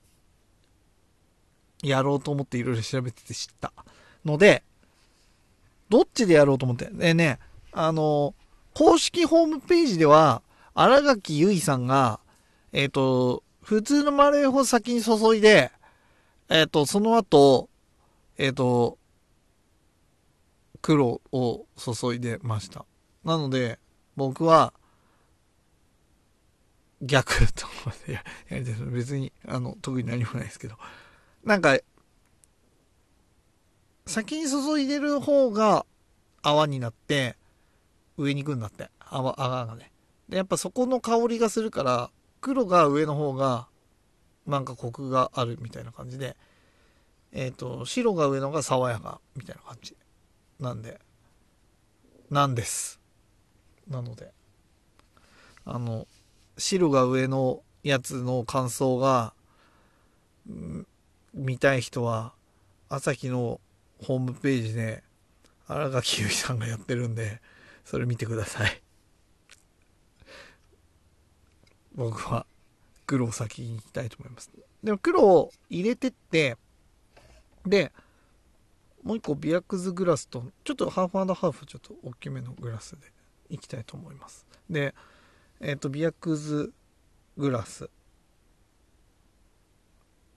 [1.82, 3.72] やろうと思っていろいろ調べてて知った。
[4.24, 4.62] ので、
[5.88, 6.86] どっちでやろうと思って。
[6.86, 7.38] でね、
[7.72, 8.34] あの、
[8.74, 10.42] 公式ホームページでは、
[10.74, 12.20] 荒垣結衣さんが、
[12.72, 15.70] えっ、ー、と、普通のマレーホ先に注いで、
[16.48, 17.68] えっ、ー、と、その後、
[18.38, 18.98] えっ、と、
[20.80, 22.84] 黒を注いでました。
[23.24, 23.78] なので、
[24.16, 24.72] 僕は、
[27.00, 28.24] 逆と思って、いや、
[28.90, 30.76] 別に、あの、特に何もないですけど。
[31.44, 31.78] なんか、
[34.06, 35.84] 先に注いでる方が
[36.42, 37.36] 泡になって、
[38.16, 38.90] 上に行くんだって。
[39.00, 39.92] 泡、泡がね。
[40.28, 42.10] で、やっぱそこの香りがするから、
[42.42, 43.68] 黒が上の方が、
[44.46, 46.36] なんかコクがあるみたいな感じで、
[47.30, 49.96] えっ、ー、と、白が上のが爽やかみたいな感じ。
[50.58, 51.00] なんで、
[52.30, 53.00] なんです。
[53.88, 54.32] なので、
[55.64, 56.08] あの、
[56.58, 59.34] 白が上のやつの感想が、
[61.32, 62.34] 見たい人は、
[62.88, 63.60] 朝日の
[64.02, 65.04] ホームページで、
[65.68, 67.40] 新垣結衣さんがやってるんで、
[67.84, 68.81] それ見てください。
[71.94, 72.46] 僕は
[73.06, 74.50] 黒を先に行きたいと思います。
[74.82, 76.56] でも黒を入れてって、
[77.66, 77.92] で、
[79.02, 83.12] もう一個ビアクズグラスと、ちょっとハーフハーフちょっと大きめのグラスで
[83.50, 84.46] いきたいと思います。
[84.70, 84.94] で、
[85.60, 86.72] えっ、ー、と、ビアクズ
[87.36, 87.90] グラス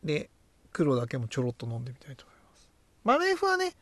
[0.04, 0.30] で、
[0.72, 2.70] 黒だけもちょろっと飲んでみたいと思います。
[3.04, 3.74] マレーフはね、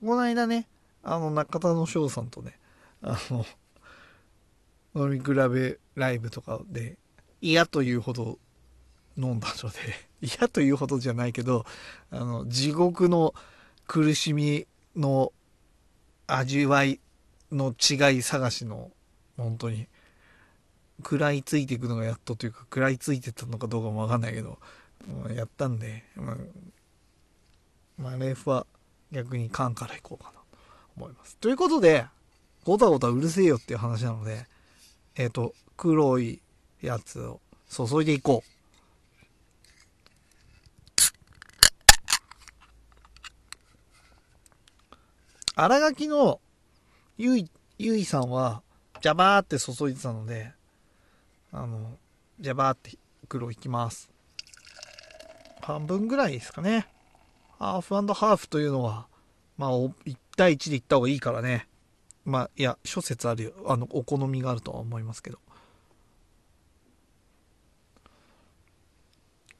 [0.00, 0.68] この間ね、
[1.02, 2.58] あの、中田の翔さんとね、
[3.02, 3.44] あの、
[4.94, 6.96] 飲み比べライブとかで
[7.40, 8.38] 嫌というほど
[9.16, 9.76] 飲んだので
[10.20, 11.64] 嫌というほどじゃないけど
[12.10, 13.34] あの地獄の
[13.86, 15.32] 苦しみの
[16.26, 17.00] 味わい
[17.50, 18.90] の違い探しの
[19.36, 19.88] 本当に
[20.98, 24.58] 食らいついていくのがやっとというか食らいついてたのかどうかもわかんないけど
[25.34, 26.36] やったんで、まあ、
[27.98, 28.66] まあ、レーフは
[29.12, 30.44] 逆に缶からいこうかなと
[30.96, 31.36] 思います。
[31.38, 32.06] ということで、
[32.64, 34.46] ごたごたうるせえよっていう話なので、
[35.16, 36.40] えっ、ー、と、黒い
[36.80, 38.50] やつを注いでいこう。
[45.56, 46.40] 荒垣の
[47.18, 48.62] ゆい、ゆいさんは、
[49.02, 50.52] ジャバーって注いでたので、
[51.52, 51.98] あの、
[52.38, 52.96] ジャバーって
[53.28, 54.10] 黒いきます。
[55.60, 56.88] 半分ぐらいですかね。
[57.58, 59.06] ハーフハーフというのは、
[59.58, 61.68] まあ、1対1でいった方がいいからね。
[62.24, 63.52] まあ、いや、諸説あるよ。
[63.66, 65.38] あの、お好みがあるとは思いますけど。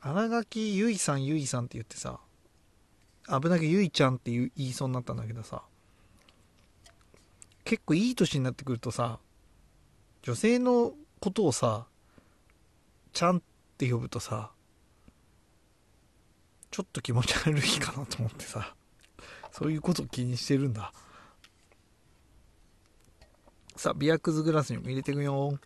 [0.01, 2.21] 新垣結衣さん、結衣さんって言ってさ、
[3.29, 5.63] 危なげゆいちゃんって言いそうになったんだけどさ、
[7.65, 9.19] 結構いい年になってくるとさ、
[10.23, 11.87] 女性のことをさ、
[13.13, 13.43] ちゃんっ
[13.77, 14.51] て呼ぶとさ、
[16.71, 18.75] ちょっと気持ち悪いかなと思ってさ、
[19.53, 20.93] そういうこと気にしてるんだ。
[23.81, 25.59] さあ、ビアクズグラスにも入れていくよ。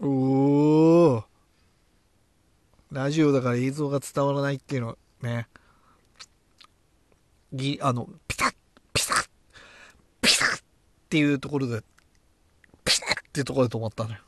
[0.00, 1.24] おお
[2.90, 5.46] ラジオだから映像が伝わらないっていうのね。
[7.52, 8.54] ぎ、あの、ピタッ、
[8.94, 9.28] ピタッ、
[10.22, 10.60] ピタッっ
[11.10, 11.82] ていうところで、
[12.82, 14.18] ピタッっていうところで止まったのよ。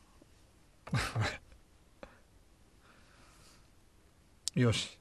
[4.69, 5.00] よし。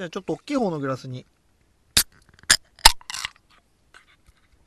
[0.00, 1.26] じゃあちょっと大きい方のグラスに。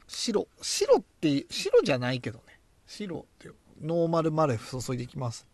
[0.08, 0.48] 白。
[0.62, 2.60] 白って、白じゃないけどね。
[2.86, 3.50] 白って
[3.82, 5.48] ノーマルマレフ注いでいきます。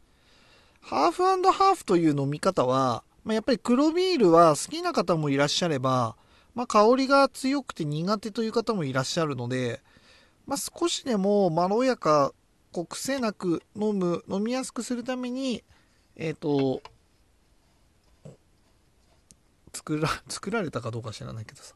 [0.81, 6.17] ハーフハーフという飲み方は、まあ、やっぱり黒ビールは好きな方もいらっしゃれば、
[6.55, 9.79] まあ、香りが強くて苦手という方もいらっしゃるので、
[10.45, 12.33] まあ、少しでもまろやか、
[12.73, 15.63] こう癖なく飲む、飲みやすくするために、
[16.17, 16.81] えっ、ー、と、
[19.73, 21.75] 作ら、 作られたかどうか知らないけどさ、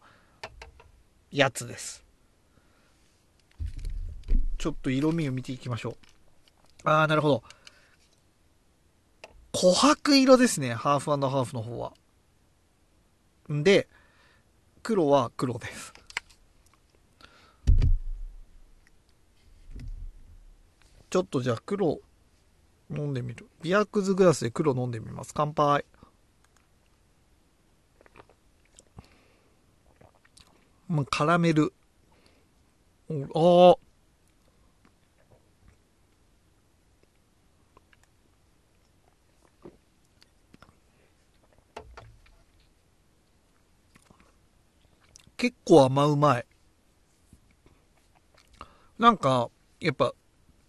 [1.31, 2.03] やつです。
[4.57, 5.97] ちょっと色味を見ていきましょ
[6.85, 6.89] う。
[6.89, 7.43] ああ、なるほど。
[9.51, 10.73] 琥珀色ですね。
[10.73, 11.93] ハーフハーフの方は。
[13.51, 13.87] んで、
[14.83, 15.93] 黒は黒です
[21.09, 21.99] ちょっとじゃあ黒
[22.89, 25.85] 飲んでみるビアクズグラスで黒飲んでみます乾杯
[30.87, 31.73] まあ、カラメル
[33.35, 33.75] ああ
[45.43, 46.45] 結構甘うまい。
[48.97, 49.49] なんか、
[49.81, 50.13] やっぱ、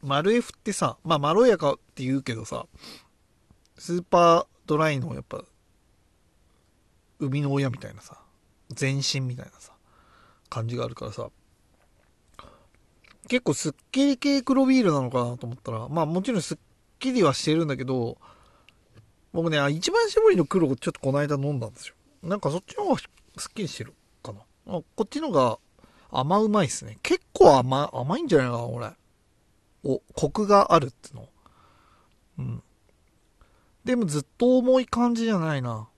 [0.02, 2.66] マルエフってさ、まあ、まろやかって言うけどさ、
[3.78, 5.44] スーパードライのやっぱ、
[7.20, 8.18] 生みの親みたいなさ、
[8.68, 9.73] 全身みたいなさ、
[10.54, 11.30] 感じがあるからさ、
[13.28, 16.58] 結構すっきり系黒ビールなのかなと思ったら、まあもちろんすっ
[17.00, 18.18] きりはしてるんだけど、
[19.32, 21.94] 僕ね、一番搾りの黒をちょっとこの間飲んだんですよ。
[22.22, 23.00] なんかそっちの方が
[23.36, 24.40] すっきりしてるかな。
[24.64, 25.58] こっちの方が
[26.12, 26.98] 甘うまいっすね。
[27.02, 28.92] 結構甘、甘いんじゃないかな、俺。
[29.82, 31.28] お、コクがあるっての。
[32.38, 32.62] うん。
[33.84, 35.88] でもずっと重い感じじゃないな。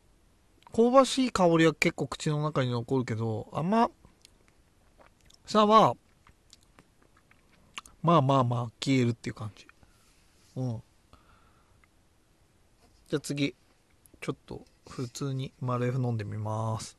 [0.75, 3.91] 香ばしい香りは結構口の中に残るけど、甘
[5.47, 5.95] さは、
[8.03, 9.67] まあまあまあ消えるっていう感じ。
[10.57, 10.83] うん。
[13.09, 13.55] じゃあ次、
[14.21, 16.99] ちょっと普通にマルエフ飲んでみます。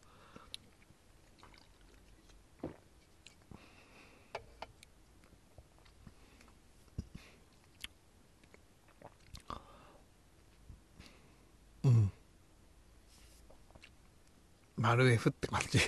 [11.84, 12.12] うん
[14.78, 15.80] 丸 F って感じ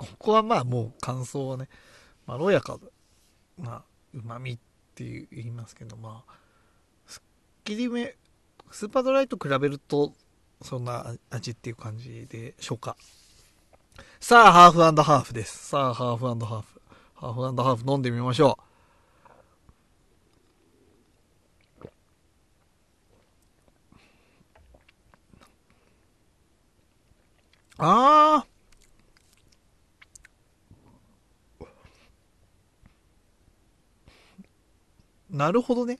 [0.00, 1.68] ここはまあもう感想はね
[2.26, 2.78] まろやか
[3.58, 3.82] まあ
[4.14, 4.58] うまみっ
[4.94, 6.32] て言いますけどまあ
[7.06, 7.22] すっ
[7.64, 8.16] きりめ
[8.70, 10.14] スーパードライと比べると
[10.62, 12.96] そんな味っていう感じでしょうか。
[14.20, 15.68] さあハーフハーフです。
[15.68, 16.44] さあハーフハーフ。
[17.14, 18.70] ハーフハーフ飲んでみましょう。
[27.82, 28.49] ああ
[35.30, 35.98] なるほどね。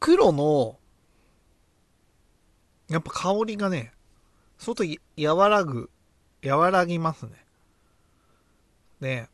[0.00, 0.78] 黒の、
[2.88, 3.92] やっぱ香りがね、
[4.58, 4.84] 相当
[5.36, 5.90] 和らぐ、
[6.44, 7.32] 和らぎますね。
[9.00, 9.28] ね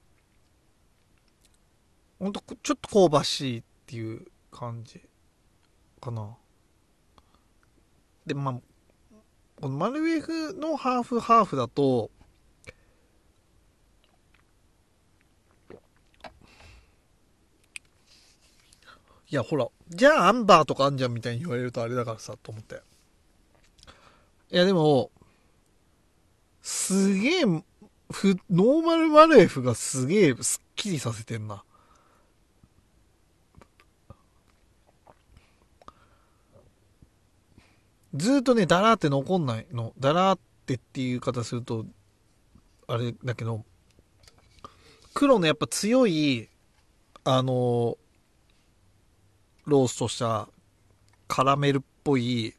[2.19, 5.01] ほんと、ちょっと香ばしいっていう感じ
[6.01, 6.37] かな。
[8.27, 8.55] で、まあ、
[9.61, 12.11] このマルエフのハーフハーフだと、
[19.31, 22.77] いや、ほら、じゃあアンバーとかあんじゃんみたいに言われるとあれだからさ、と思って。
[24.51, 25.11] いや、でも、
[26.63, 27.45] すげえ、
[28.11, 31.63] ふ、ノーマルマルエフがすげえスッキリさせてんな。
[38.15, 39.93] ずっとね、だらって残んないの。
[39.99, 41.85] だらってっていう言い方すると、
[42.87, 43.63] あれだけど、
[45.13, 46.49] 黒のやっぱ強い、
[47.25, 47.99] あの、
[49.69, 50.49] ローストした
[51.29, 52.55] カラメルっぽい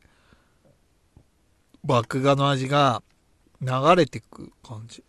[1.84, 3.02] 麦芽の味が
[3.62, 5.04] 流れてく感じ。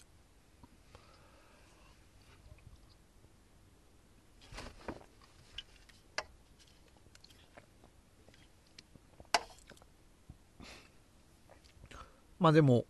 [12.39, 12.86] まあでも、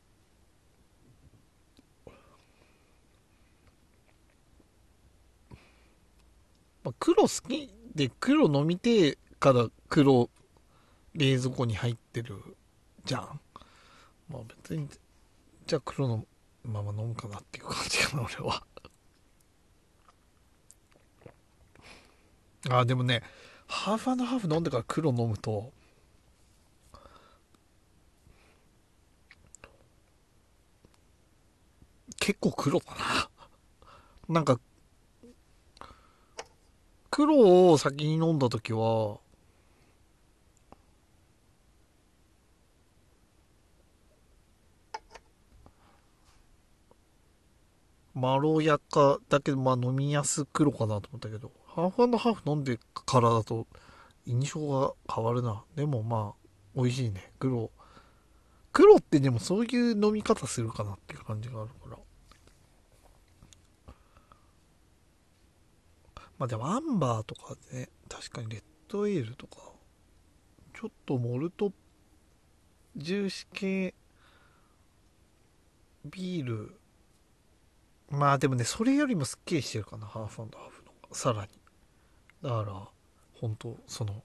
[6.83, 10.29] まあ、黒好きで黒飲みてえから黒
[11.19, 12.41] 冷蔵庫に入ってる
[13.03, 13.41] じゃん。
[14.29, 14.87] まあ別に
[15.67, 16.25] じゃあ黒の
[16.63, 18.63] まま飲むかなっていう感じかな俺は。
[22.69, 23.21] ああでもね
[23.67, 25.73] ハーフハーフ飲んでから黒飲むと
[32.17, 33.29] 結構黒だな。
[34.29, 34.57] なんか
[37.09, 39.19] 黒を先に飲んだ時は
[48.13, 53.67] まろやかだけど、まあ飲みやす黒かなと思ったけど、ハーフハーフ飲んでからだと
[54.25, 55.63] 印象が変わるな。
[55.75, 57.31] でもまあ、美味しいね。
[57.39, 57.71] 黒。
[58.71, 61.97] 黒ってでもそういう飲み方するかなっていう感じがあるから。
[66.37, 69.57] まあでもアンバーとかね、確かにレッドエールとか、
[70.73, 71.73] ちょっとモルト
[72.95, 73.93] 重視系
[76.05, 76.78] ビール
[78.09, 81.49] まあでもね、それよりもすっきりしてるかな、ハーフハーフのさらに。
[82.41, 82.87] だから、
[83.39, 84.23] 本当その、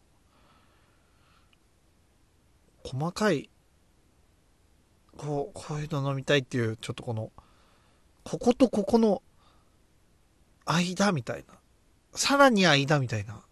[2.83, 3.51] 細かい、
[5.17, 7.31] こう、こういうの飲みたいっていう、ちょっとこの、
[8.25, 9.23] こことここの
[10.65, 11.55] 間みたいな、
[12.15, 13.43] さらに間みたいな、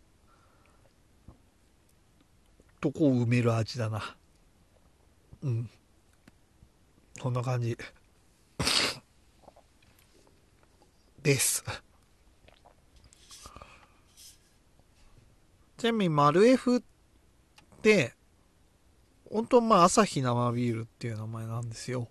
[2.80, 4.16] とこを埋める味だな。
[5.42, 5.70] うん。
[7.20, 7.76] こんな感じ。
[11.22, 11.64] です。
[15.78, 16.82] ちなみに、丸 F っ
[17.82, 18.14] て、
[19.30, 22.08] 本当まあ、朝日生ビールっていう名前なんですよ。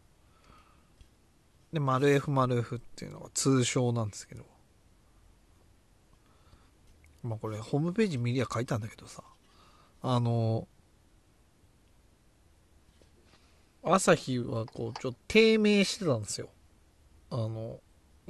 [1.71, 4.45] で、丸 F 丸 F っていうのが通称なんですけど。
[7.23, 9.23] まあこれ、ホームページ見りゃ書いたんだけどさ。
[10.01, 10.67] あの、
[13.83, 16.49] 朝日はこう、ちょっと低迷してたんですよ。
[17.29, 17.79] あの、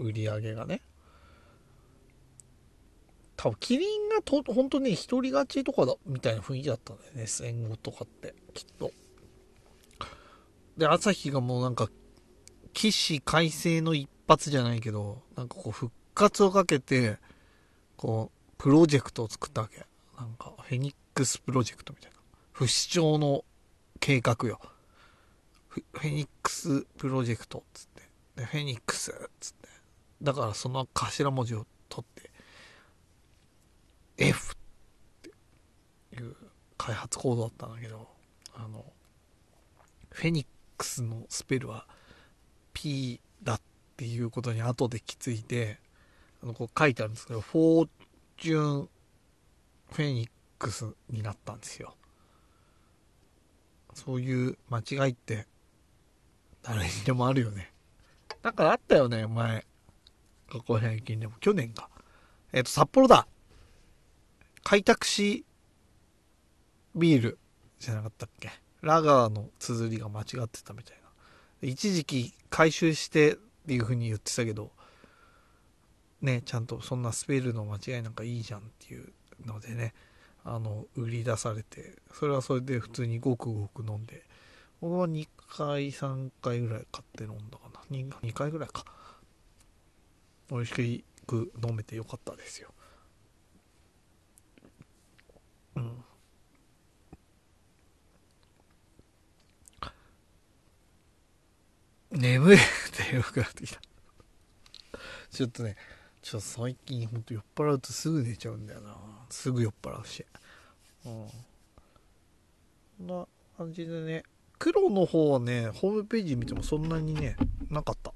[0.01, 0.81] 売り上げがね。
[3.37, 8.91] 多分、キリンがと、本当に一人勝ちとかだ、みたいな雰囲気だったんだよね、戦後とかって、きっと。
[10.77, 11.89] で、朝日がもうなんか、
[12.73, 17.17] 起死回生の一発じゃないけど、なんかこう、復活をかけて、
[17.97, 19.85] こう、プロジェクトを作ったわけ。
[20.17, 22.17] なんか、フェニックスプロジェクトみたいな。
[22.51, 23.43] 不死鳥の
[23.99, 24.59] 計画よ。
[25.67, 28.01] フェニックスプロジェクトっつって。
[28.35, 29.70] で、フェニックスっつって。
[30.22, 32.30] だからその頭文字を取って
[34.17, 34.57] F っ
[36.11, 36.36] ていう
[36.78, 38.07] 開発コードだったんだけど
[38.55, 38.86] あの
[40.11, 40.45] フェニッ
[40.78, 41.88] クスのスペルは
[42.74, 43.61] P だっ
[43.97, 45.80] ていうことに後で気づいて
[46.43, 47.89] あのこう書いてあるんですけどフォー
[48.38, 48.89] チュン
[49.91, 51.95] フェニックスになったんですよ。
[53.93, 55.45] そういう間違いって
[56.63, 57.72] 誰にでもあるよね。
[58.41, 59.65] だかあったよね前。
[60.51, 61.89] ここ最近でも、去年か。
[62.51, 63.25] えっ、ー、と、札幌だ。
[64.63, 65.45] 開拓し
[66.93, 67.39] ビール
[67.79, 68.51] じゃなかったっけ？
[68.81, 70.97] ラガーの綴りが間違ってたみたい
[71.61, 71.67] な。
[71.67, 74.71] 一時期回収してっていう風に言ってたけど、
[76.21, 79.11] ね、ちゃんとそんなスペルの間違いなんかいいじゃんっていう
[79.45, 79.93] のでね、
[80.43, 84.25] あの、売り出されて、それはそれで普通にごくごく飲んで、
[84.81, 87.81] 僕は2回、3回ぐらい買って飲んだかな。
[87.89, 88.83] 2, 2回ぐらいか。
[90.51, 92.73] 美味しく飲めてよかったですよ。
[95.77, 96.03] うん。
[102.11, 102.59] 眠いっ
[102.91, 103.79] てよくなってきた
[105.31, 105.77] ちょっとね
[106.21, 108.97] ちょっと最近ほんと酔っ払うとすぐ寝ちゃうんだよな。
[109.29, 110.25] すぐ酔っ払うし。
[111.05, 111.27] うん。
[112.97, 113.27] こんな
[113.57, 114.23] 感じでね
[114.59, 117.37] 黒の方はねホームページ見てもそんなにね
[117.69, 118.13] なかった。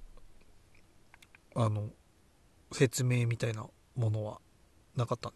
[1.55, 1.89] あの
[2.75, 3.65] 説明みたいな
[3.95, 4.39] ものは
[4.95, 5.35] なかったね。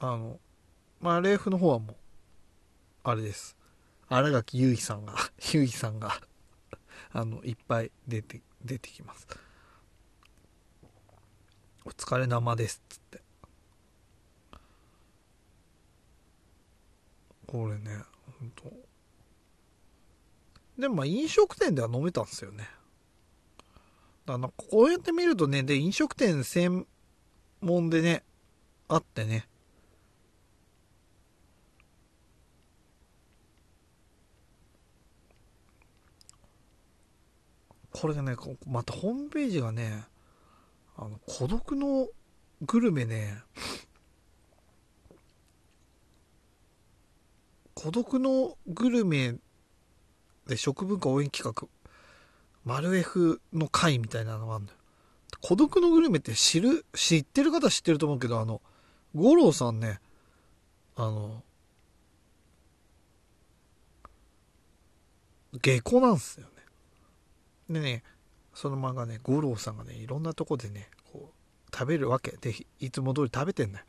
[0.00, 0.40] あの
[1.00, 1.96] まあレーフの方はもう
[3.04, 3.56] あれです。
[4.08, 6.18] 新垣結衣さんが 結衣さんが
[7.12, 9.26] あのいっぱい出て出てきます。
[11.84, 13.22] お疲れ生ですっつって。
[17.46, 18.02] これね
[18.40, 18.72] 本当
[20.78, 22.68] でもまあ飲食店では飲めたんですよね。
[24.26, 26.86] あの、こうやって見るとね、で、飲食店専
[27.60, 28.22] 門でね、
[28.88, 29.46] あってね、
[37.90, 38.34] これがね、
[38.66, 40.04] またホームページがね、
[40.96, 42.08] あの、孤独の
[42.62, 43.42] グルメね、
[47.74, 49.36] 孤独のグルメ
[50.46, 51.68] で食文化応援企画、
[52.64, 54.78] マル F の会みたいなのがあるんだよ。
[55.40, 58.62] 孤独のグルメって知る、知ってる方知ってると思うけど、あの、
[59.14, 60.00] 五郎さんね、
[60.96, 61.42] あの、
[65.60, 66.46] 下戸なんですよ
[67.68, 67.80] ね。
[67.80, 68.02] でね、
[68.54, 72.36] その漫画ね、五郎さんがね、いろんなとこでね、こう、食べるわけ。
[72.40, 73.84] で、いつも通り食べてんだよ。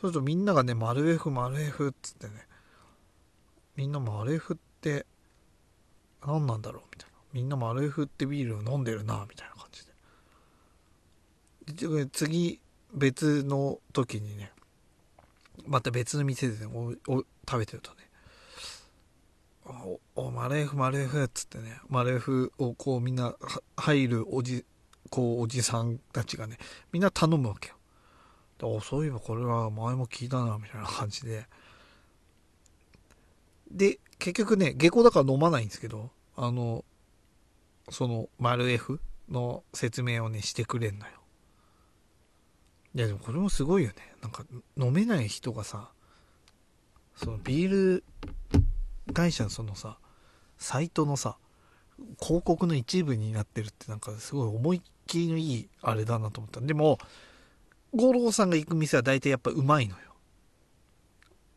[0.00, 2.46] そうするとみんながね、丸 F、丸 F っつってね、
[3.76, 5.06] みんな丸 F って
[6.26, 7.09] 何なんだろうみたいな。
[7.32, 9.86] みんな丸 F ってビールを飲んでるな、みたいな感じ
[11.86, 11.96] で。
[11.96, 12.60] で次、
[12.92, 14.52] 別の時にね、
[15.66, 17.96] また別の店でね、おお食べてるとね、
[20.16, 23.34] お、お、マレーフ、マレーフっつってね、マレーフをこうみんな
[23.76, 24.64] 入るおじ、
[25.10, 26.58] こうおじさんたちがね、
[26.92, 27.74] みんな頼むわけよ。
[28.58, 31.46] でそういえばこれは前も聞いたな、みたいな感じで。
[33.70, 36.84] で、結局ね、下校だから飲まないんですけど、あの、
[37.90, 41.12] その、丸 F の説明をね、してくれんのよ。
[42.94, 43.94] いや、でもこれもすごいよね。
[44.22, 44.44] なんか、
[44.76, 45.90] 飲めない人がさ、
[47.16, 48.04] そのビール
[49.12, 49.98] 会社のそのさ、
[50.58, 51.36] サイトのさ、
[52.20, 56.60] 広告の一部になってるってなんかすごい思いっきりのいいあれだなと思った。
[56.60, 56.98] でも、
[57.92, 60.02] 五郎さんが行く店は大体やっぱうまいのよ。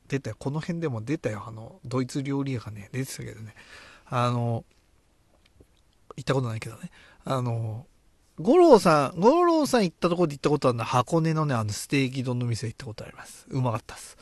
[0.07, 0.35] 出たよ。
[0.37, 1.43] この辺でも出たよ。
[1.47, 3.55] あの、ドイツ料理屋がね、出てたけどね。
[4.05, 4.65] あの、
[6.15, 6.91] 行ったことないけどね。
[7.25, 7.85] あの、
[8.39, 13.45] 五郎さん、五郎さん行ったところで行ったことあるのは箱根のね、あのステーキ丼の店行ったことあります。
[13.49, 14.17] うまかったっす。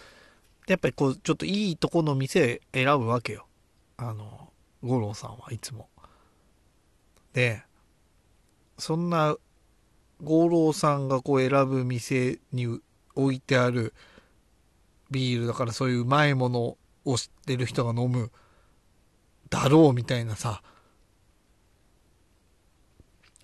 [0.66, 3.48] でやっぱりこう、ちょっといいとこの店選ぶわけよ。
[3.98, 4.52] あの、
[4.84, 5.90] 五郎さんはいつも。
[7.34, 7.64] で、
[8.78, 9.38] そんな
[10.22, 12.80] 五郎さんがこう選ぶ店に
[13.16, 13.94] 置いてある
[15.10, 18.32] ビールだからそういううまいものを知ってる人が飲む
[19.50, 20.62] だろうみたいなさ、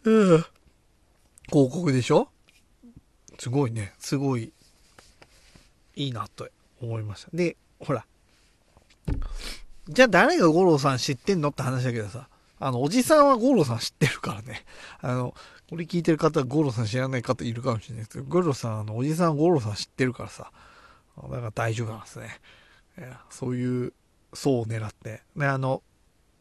[0.08, 2.30] 広告でしょ？
[3.40, 3.94] すごいね。
[4.00, 4.54] すごい、
[5.96, 6.48] いいなと
[6.82, 7.30] 思いました。
[7.34, 8.06] で、ほら。
[9.88, 12.28] じゃあ誰が五郎さん知ってんのって話だけどさ。
[12.60, 14.66] あの、おじさんは五郎さん知ってるからね。
[15.02, 15.36] あの、
[15.70, 20.52] これ聞いてる方は五郎さん知らない方いるかもしれないですけど、五郎さん、あの、おじさん五郎さん知ってるからさ。
[21.22, 22.40] だから大丈夫なんですね。
[23.30, 23.94] そういう
[24.34, 25.22] 層を狙って。
[25.36, 25.84] で、あの、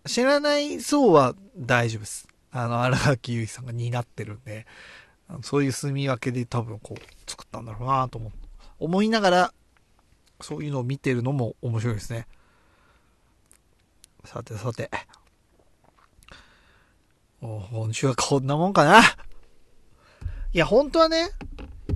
[0.07, 2.29] 知らない層は大丈夫です。
[2.63, 4.67] あの、荒垣結衣さんが担ってるんで、
[5.43, 8.31] そういう住み分けで多分こう作ったんだろうなと思
[8.79, 9.55] 思いながら、
[10.41, 12.27] そういうのを見てるのも面白いですね。
[14.25, 14.91] さてさて。
[17.41, 19.01] 今週はこんなもんかな。
[20.53, 21.31] いや、本当はね、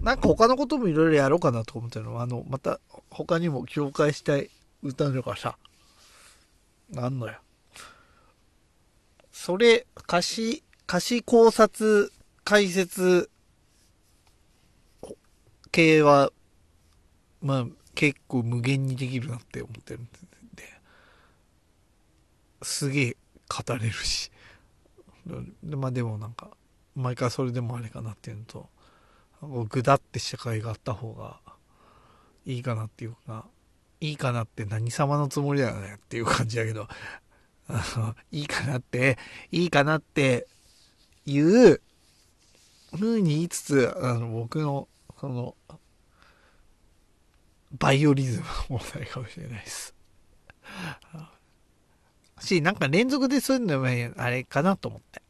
[0.02, 2.80] なんか他のこともいろいろやろうかなと思ってるのは、あの、また
[3.11, 4.50] 他にも紹介したい
[4.82, 5.56] 歌のかさ、
[6.90, 7.38] なんのよ。
[9.43, 12.12] それ、歌詞、歌詞考察、
[12.45, 13.30] 解説
[15.72, 16.30] 系は、
[17.41, 20.11] まあ、結構無限にできるなって思ってるんで、
[22.61, 23.16] すげえ
[23.49, 24.30] 語れるし。
[25.64, 26.51] まあでもなんか、
[26.95, 28.68] 毎回それでもあれかなっていうのと、
[29.70, 31.41] ぐだって社会があった方が
[32.45, 33.47] いいかなっていうか、
[34.01, 36.88] いいかなって何様のつもりだよねっていう感じだけど、
[37.72, 39.18] あの、いいかなって、
[39.50, 40.46] いいかなって
[41.26, 41.80] いう
[42.92, 44.88] 風に言いつつ、あの、僕の、
[45.20, 45.54] その、
[47.78, 49.94] バイオリズムの問題かもしれないです。
[52.40, 55.22] し、なんか連続でそういうのもあれかなと思って。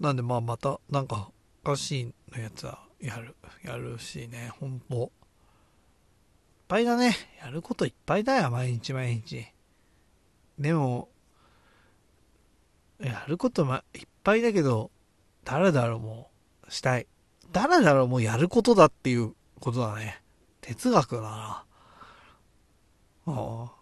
[0.00, 1.30] なんでまあまた、なんか、
[1.64, 5.10] おかしいのやつはやる、やるしね、ほんと。
[6.68, 7.16] ぱいだね。
[7.40, 9.46] やることいっぱいだよ、毎日毎日。
[10.58, 11.08] でも、
[13.00, 14.90] やることまいっぱいだけど、
[15.44, 16.30] 誰だろうも
[16.68, 17.06] したい。
[17.52, 20.22] 誰だろうもやることだっていうことだね。
[20.60, 21.64] 哲学だな。
[23.26, 23.72] あ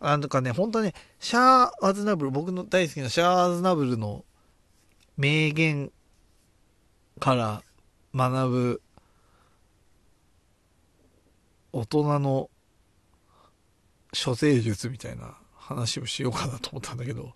[0.00, 0.16] あ。
[0.16, 4.24] なんかね、本当ね、シャー・アズナブル、僕の大好きなシャー・アズナブルの
[5.16, 5.92] 名言
[7.20, 7.62] から
[8.14, 8.82] 学ぶ
[11.74, 12.50] 大人の
[14.12, 17.32] 処世術みたいな話をしようかなと思ったんだけど、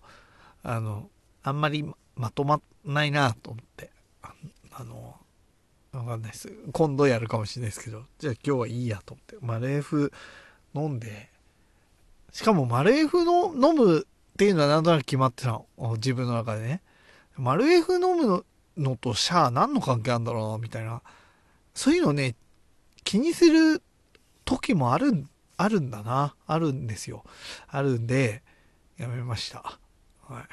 [0.63, 1.09] あの、
[1.43, 1.85] あんまり
[2.15, 3.91] まとまんないなと思って、
[4.71, 5.17] あの、
[5.91, 6.49] わかんないです。
[6.71, 10.13] 今度やるかもしれないですけど、じゃあ今日はいいやと思って、マレーフ
[10.73, 11.29] 飲んで、
[12.31, 15.65] しかもマレーフの飲むっていうのはなんとなく決まってたの。
[15.95, 16.81] 自分の中でね。
[17.35, 18.45] マルエフ飲む
[18.77, 21.01] のとシャア何の関係あるんだろうな、みたいな。
[21.73, 22.35] そういうのね、
[23.03, 23.81] 気にする
[24.45, 25.25] 時もある
[25.57, 26.35] あるんだな。
[26.47, 27.23] あるんですよ。
[27.67, 28.43] あるんで、
[28.97, 29.77] やめました。
[30.21, 30.43] はい。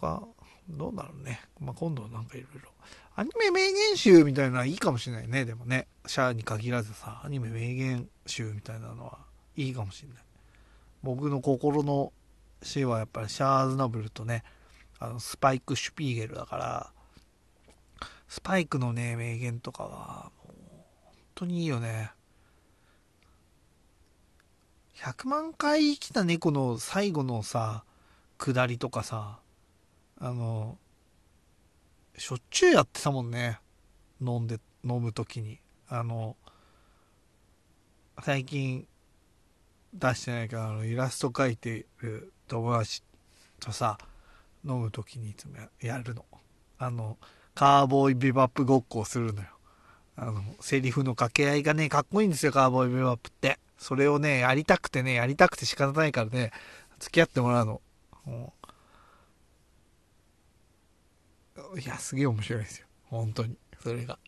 [0.00, 0.22] 他、
[0.68, 1.40] どうだろうね。
[1.60, 2.70] まあ、今度なんかいろいろ。
[3.14, 5.44] アニメ名言集みたいなのはいいかもしれないね。
[5.44, 5.88] でもね。
[6.06, 9.18] シャアに限らずさ、アニメ名言集みたいなのは
[9.56, 10.22] いいかもしれない。
[11.02, 12.12] 僕の心の
[12.62, 14.44] 詩はやっぱりシャア・アズナブルとね、
[14.98, 16.92] あのスパイク・シュピーゲルだから、
[18.28, 20.54] スパイクのね、名言とかは、もう、
[21.04, 22.12] 本当にいいよね。
[25.02, 27.82] 100万回生きた猫の最後のさ、
[28.38, 29.40] 下りとかさ、
[30.20, 30.78] あの、
[32.16, 33.58] しょっちゅうやってたもんね。
[34.20, 35.58] 飲んで、飲む時に。
[35.88, 36.36] あの、
[38.22, 38.86] 最近
[39.92, 43.02] 出してないけど、あの、イラスト描いてる友達
[43.58, 43.98] とさ、
[44.64, 46.24] 飲む時にいつもやるの。
[46.78, 47.18] あの、
[47.56, 49.48] カーボーイビバップごっこをするのよ。
[50.14, 53.58] あの、セリフの掛け合いがね、かっこいいんですよ、カーボーイビバップって。
[53.82, 56.52] それをね、やりたくてね、やりたくて仕方ないからね、
[57.00, 57.82] 付き合ってもらうの。
[61.76, 62.86] いや、すげえ面白いですよ。
[63.06, 63.56] 本当に。
[63.82, 64.20] それが。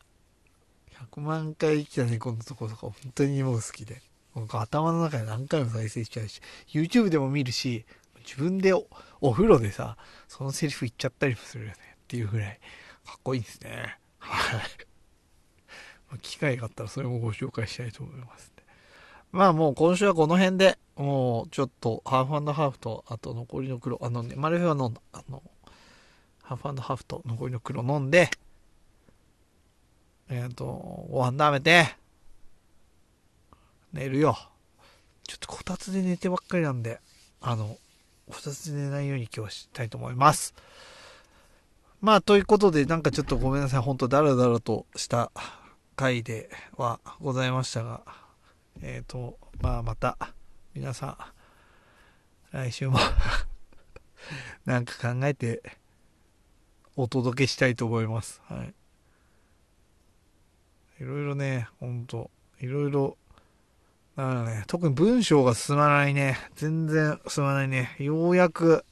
[1.12, 4.02] 100万回生きた猫のとことか、本当にもう好きで。
[4.34, 7.86] 頭の中で何回も再生しちゃうし、YouTube でも見るし、
[8.26, 8.88] 自分でお
[9.32, 9.96] 風呂でさ、
[10.26, 11.76] そのセリフ言っちゃったりもするよね。
[11.76, 12.61] っていうぐらい、
[13.07, 13.98] かっこいいですね。
[14.18, 16.18] はい。
[16.22, 18.53] 機会があったらそれもご紹介したいと思います
[19.35, 25.01] まあもう今週はこの辺で、もうちょっとハーフハーフと、あと残りの黒、あのね、マルフェは飲んだ。
[25.12, 25.43] あの、
[26.41, 28.30] ハーフハーフと残りの黒飲んで、
[30.28, 30.64] えっ、ー、と、
[31.11, 31.97] ご飯食べて、
[33.93, 34.39] 寝るよ。
[35.26, 37.01] ちょっとこたつで寝てばっかりなんで、
[37.41, 37.76] あの、
[38.30, 40.55] こたつで寝ないように今日はしたいと思います。
[42.01, 43.80] まあ、ということで、なんかちょっとごめんなさい。
[43.80, 45.32] ほんとダラダラとした
[45.97, 48.22] 回ではございましたが、
[48.82, 50.16] えっ、ー、と、まあまた、
[50.74, 51.32] 皆さ
[52.52, 52.98] ん、来週も
[54.64, 55.62] なんか考えて、
[56.96, 58.40] お届けしたいと思います。
[58.46, 58.74] はい。
[61.00, 63.16] いろいろね、ほんと、いろいろ、
[64.16, 66.38] だからね、特に文章が進まないね。
[66.54, 67.96] 全然進まないね。
[67.98, 68.84] ようやく、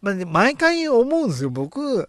[0.00, 1.50] まあ、毎回思うんですよ。
[1.50, 2.08] 僕、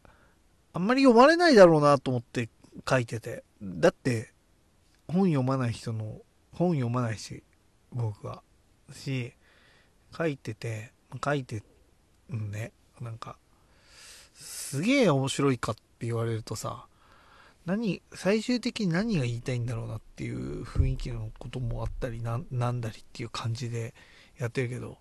[0.74, 2.50] あんまり読まれないだろうなと思って
[2.88, 3.44] 書いてて。
[3.62, 4.32] だって、
[5.08, 6.22] 本読まない人の
[6.54, 7.44] 本読まないし
[7.92, 8.42] 僕は。
[8.94, 9.34] し
[10.18, 10.92] 書いてて
[11.24, 11.64] 書いて
[12.34, 12.72] んね。
[13.02, 13.38] なんか
[14.34, 16.88] すげえ面白いかって言われるとさ
[17.66, 23.94] 何最終的に何が言いたいんだろうなっていう雰囲気のこともあったりなんだりっていう感じで
[24.38, 24.98] やってるけど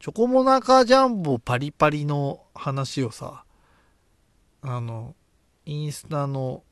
[0.00, 3.44] チョコモナカジャンボパリパリの話をさ
[4.62, 5.14] あの
[5.64, 6.62] インスタの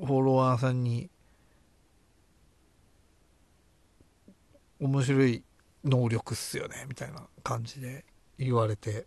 [0.00, 1.10] フォロワーさんに
[4.80, 5.42] 面白い
[5.84, 8.04] 能力っすよねみたいな感じで
[8.38, 9.06] 言われて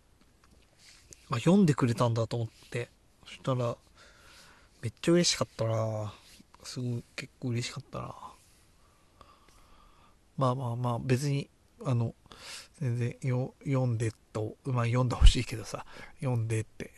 [1.30, 2.88] あ読んでくれたんだと思って
[3.26, 3.76] そしたら
[4.82, 6.12] めっちゃ嬉しかったな。
[6.62, 8.14] すごい結構嬉しかったな。
[10.36, 11.48] まあまあまあ別に
[11.84, 12.14] あの
[12.80, 15.86] 全然よ読んでとまあ読んでほしいけどさ
[16.20, 16.92] 読んでって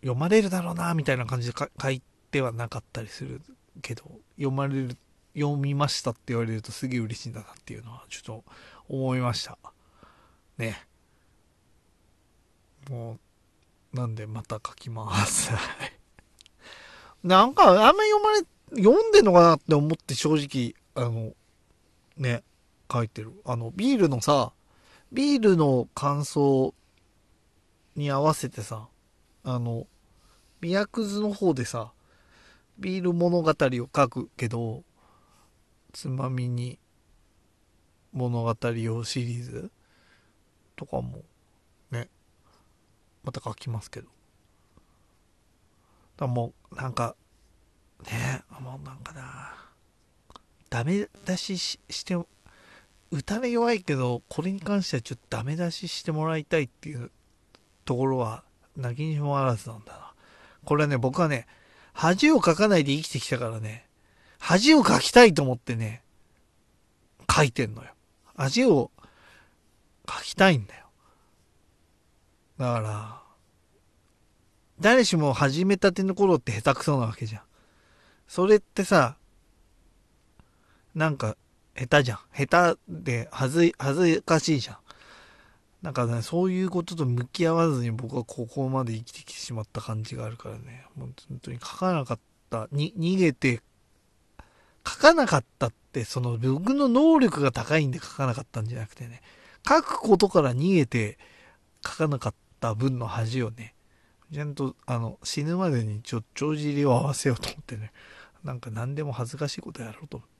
[0.00, 3.40] 読まれるだろうなみたいな感じで書いてはなかったりする
[3.82, 4.04] けど
[4.36, 4.96] 読まれる
[5.34, 8.44] 読みましたって言われるとすげえ嬉しいんだなっていうのはちょっと
[8.88, 9.58] 思いました。
[10.56, 10.86] ね。
[12.88, 13.18] も
[13.92, 15.50] うなんでまた書きます。
[17.22, 21.34] なんかあんま読まれ読んでんのかなって思って正直あの
[22.16, 22.42] ね
[22.90, 23.32] 書いてる。
[23.44, 24.52] あのビールのさ
[25.12, 26.74] ビールの感想
[27.94, 28.88] に合わせてさ
[29.48, 29.86] あの
[30.60, 31.92] 宮くずの方でさ、
[32.80, 33.54] ビール物語を
[33.94, 34.82] 書くけど、
[35.92, 36.80] つまみに
[38.12, 39.70] 物語をシリーズ
[40.74, 41.22] とかも
[41.92, 42.08] ね、
[43.22, 44.08] また書きますけど。
[46.16, 47.14] だもう、なんか、
[48.04, 49.54] ね、もうなんかな、
[50.70, 52.16] ダメ出ししして、
[53.12, 57.12] 歌目弱いけど、これに関してはちょっとダメ出ししてもらいたいっていう
[57.84, 58.42] ところは、
[58.76, 60.12] なきにしもあらずなんだな。
[60.64, 61.46] これはね、僕はね、
[61.92, 63.86] 恥をかかないで生きてきたからね、
[64.38, 66.02] 恥をかきたいと思ってね、
[67.34, 67.90] 書いてんのよ。
[68.36, 68.90] 恥を
[70.08, 70.86] 書きたいんだよ。
[72.58, 73.22] だから、
[74.80, 77.42] 誰しも始めたての頃って下手くそなわけじゃん。
[78.28, 79.16] それってさ、
[80.94, 81.36] なんか、
[81.78, 82.18] 下手じゃん。
[82.34, 84.78] 下手で恥ずい、恥ずかしいじゃん。
[85.86, 92.18] なんかね、そういうことと向き合わずに僕はここまで生きてきてしまった感じがあるからね、もう本当に書かなかっ
[92.50, 93.62] た、に、逃げて、
[94.84, 99.22] 書かなかったって、その僕の能力が高いんで書かなかったんじゃなくてね、
[99.64, 101.18] 書くことから逃げて
[101.86, 103.76] 書かなかった分の恥をね、
[104.32, 107.92] ちゃんと、あの、死ぬまでにちょ、帳尻を合わせようと思ってね、
[108.42, 110.34] なんか何でも恥ずかしいことやろうと思って。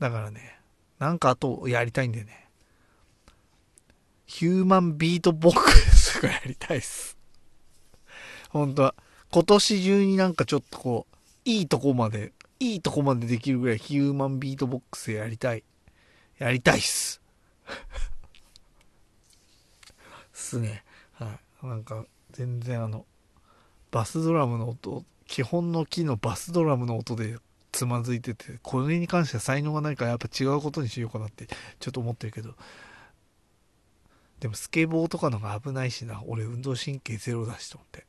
[0.00, 0.58] だからね、
[0.98, 2.43] なんかあとやりたいんでね、
[4.26, 7.16] ヒューマンビートボックスがやりたいっす。
[8.50, 8.94] 本当は。
[9.30, 15.64] 今年中になんかちょっとこう、いいとこまで、いいとこまでできるぐらいヒューマンビートボックスやりたい。
[16.38, 17.20] やりたいっす。
[20.32, 20.84] すね。
[21.12, 21.66] はい。
[21.66, 23.06] なんか、全然あの、
[23.90, 27.38] バスドラムの音、基本の木のバスドラムの音で
[27.72, 31.46] つまずいてて、これに関しては才能がないからやっぱ違うことにしようかなって
[31.80, 32.54] ちょっと思ってるけど、
[34.40, 38.06] でもスケボーとかのが危ないしな、俺運動神経ゼロだしと思って。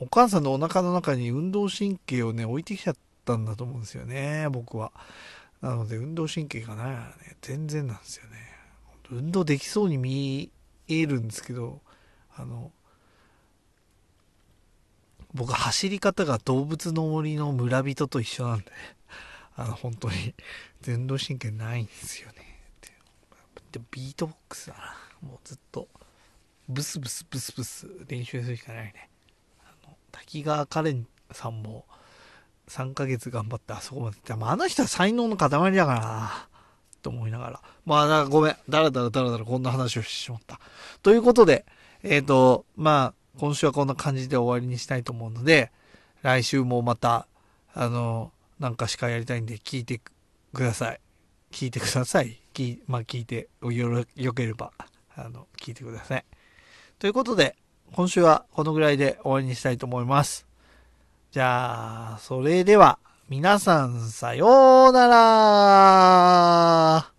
[0.00, 4.92] お母さんのお腹の中に運動神経をね、置いてきちゃったんだと思うんですよね、僕は。
[5.60, 8.36] なので運動神経がないからね、全然なんですよね。
[9.10, 10.50] 運動できそうに見
[10.88, 11.80] えるんですけど、
[12.36, 12.70] あの、
[15.34, 18.64] 僕走り方が動物の森の村人と一緒なんで、
[19.56, 20.34] あの、本当に、
[20.86, 22.60] 運動神経ないんですよね。
[23.72, 25.07] でもビートボックスだな。
[25.22, 25.88] もうずっと、
[26.68, 29.08] ブスブスブスブス練習するしかないね。
[29.64, 31.86] あの、滝川カレンさんも、
[32.68, 34.36] 3ヶ月頑張ってあそこまで行った。
[34.36, 36.48] まあ、あの人は才能の塊だからな。
[37.02, 37.62] と思いながら。
[37.86, 38.56] まあ、だかごめん。
[38.68, 40.60] だらだらだらだらこんな話をしてしまった。
[41.02, 41.64] ということで、
[42.02, 45.70] えっ、と、まあ、今週はこんな感じで終わりにしたいと思うので、
[46.22, 47.26] 来週もまた、
[47.72, 50.00] あの、なんかしかやりたいんで聞いて
[50.52, 51.00] ください。
[51.50, 52.40] 聞いてください。
[52.52, 54.72] 聞まあ、聞いてよ、よければ、
[55.18, 56.24] あの、聞いてください。
[56.98, 57.56] ということで、
[57.92, 60.46] 今週はこのぐらいで終わりにしたいと思います。
[61.30, 62.98] じゃあ、それでは、
[63.28, 67.17] 皆さんさようなら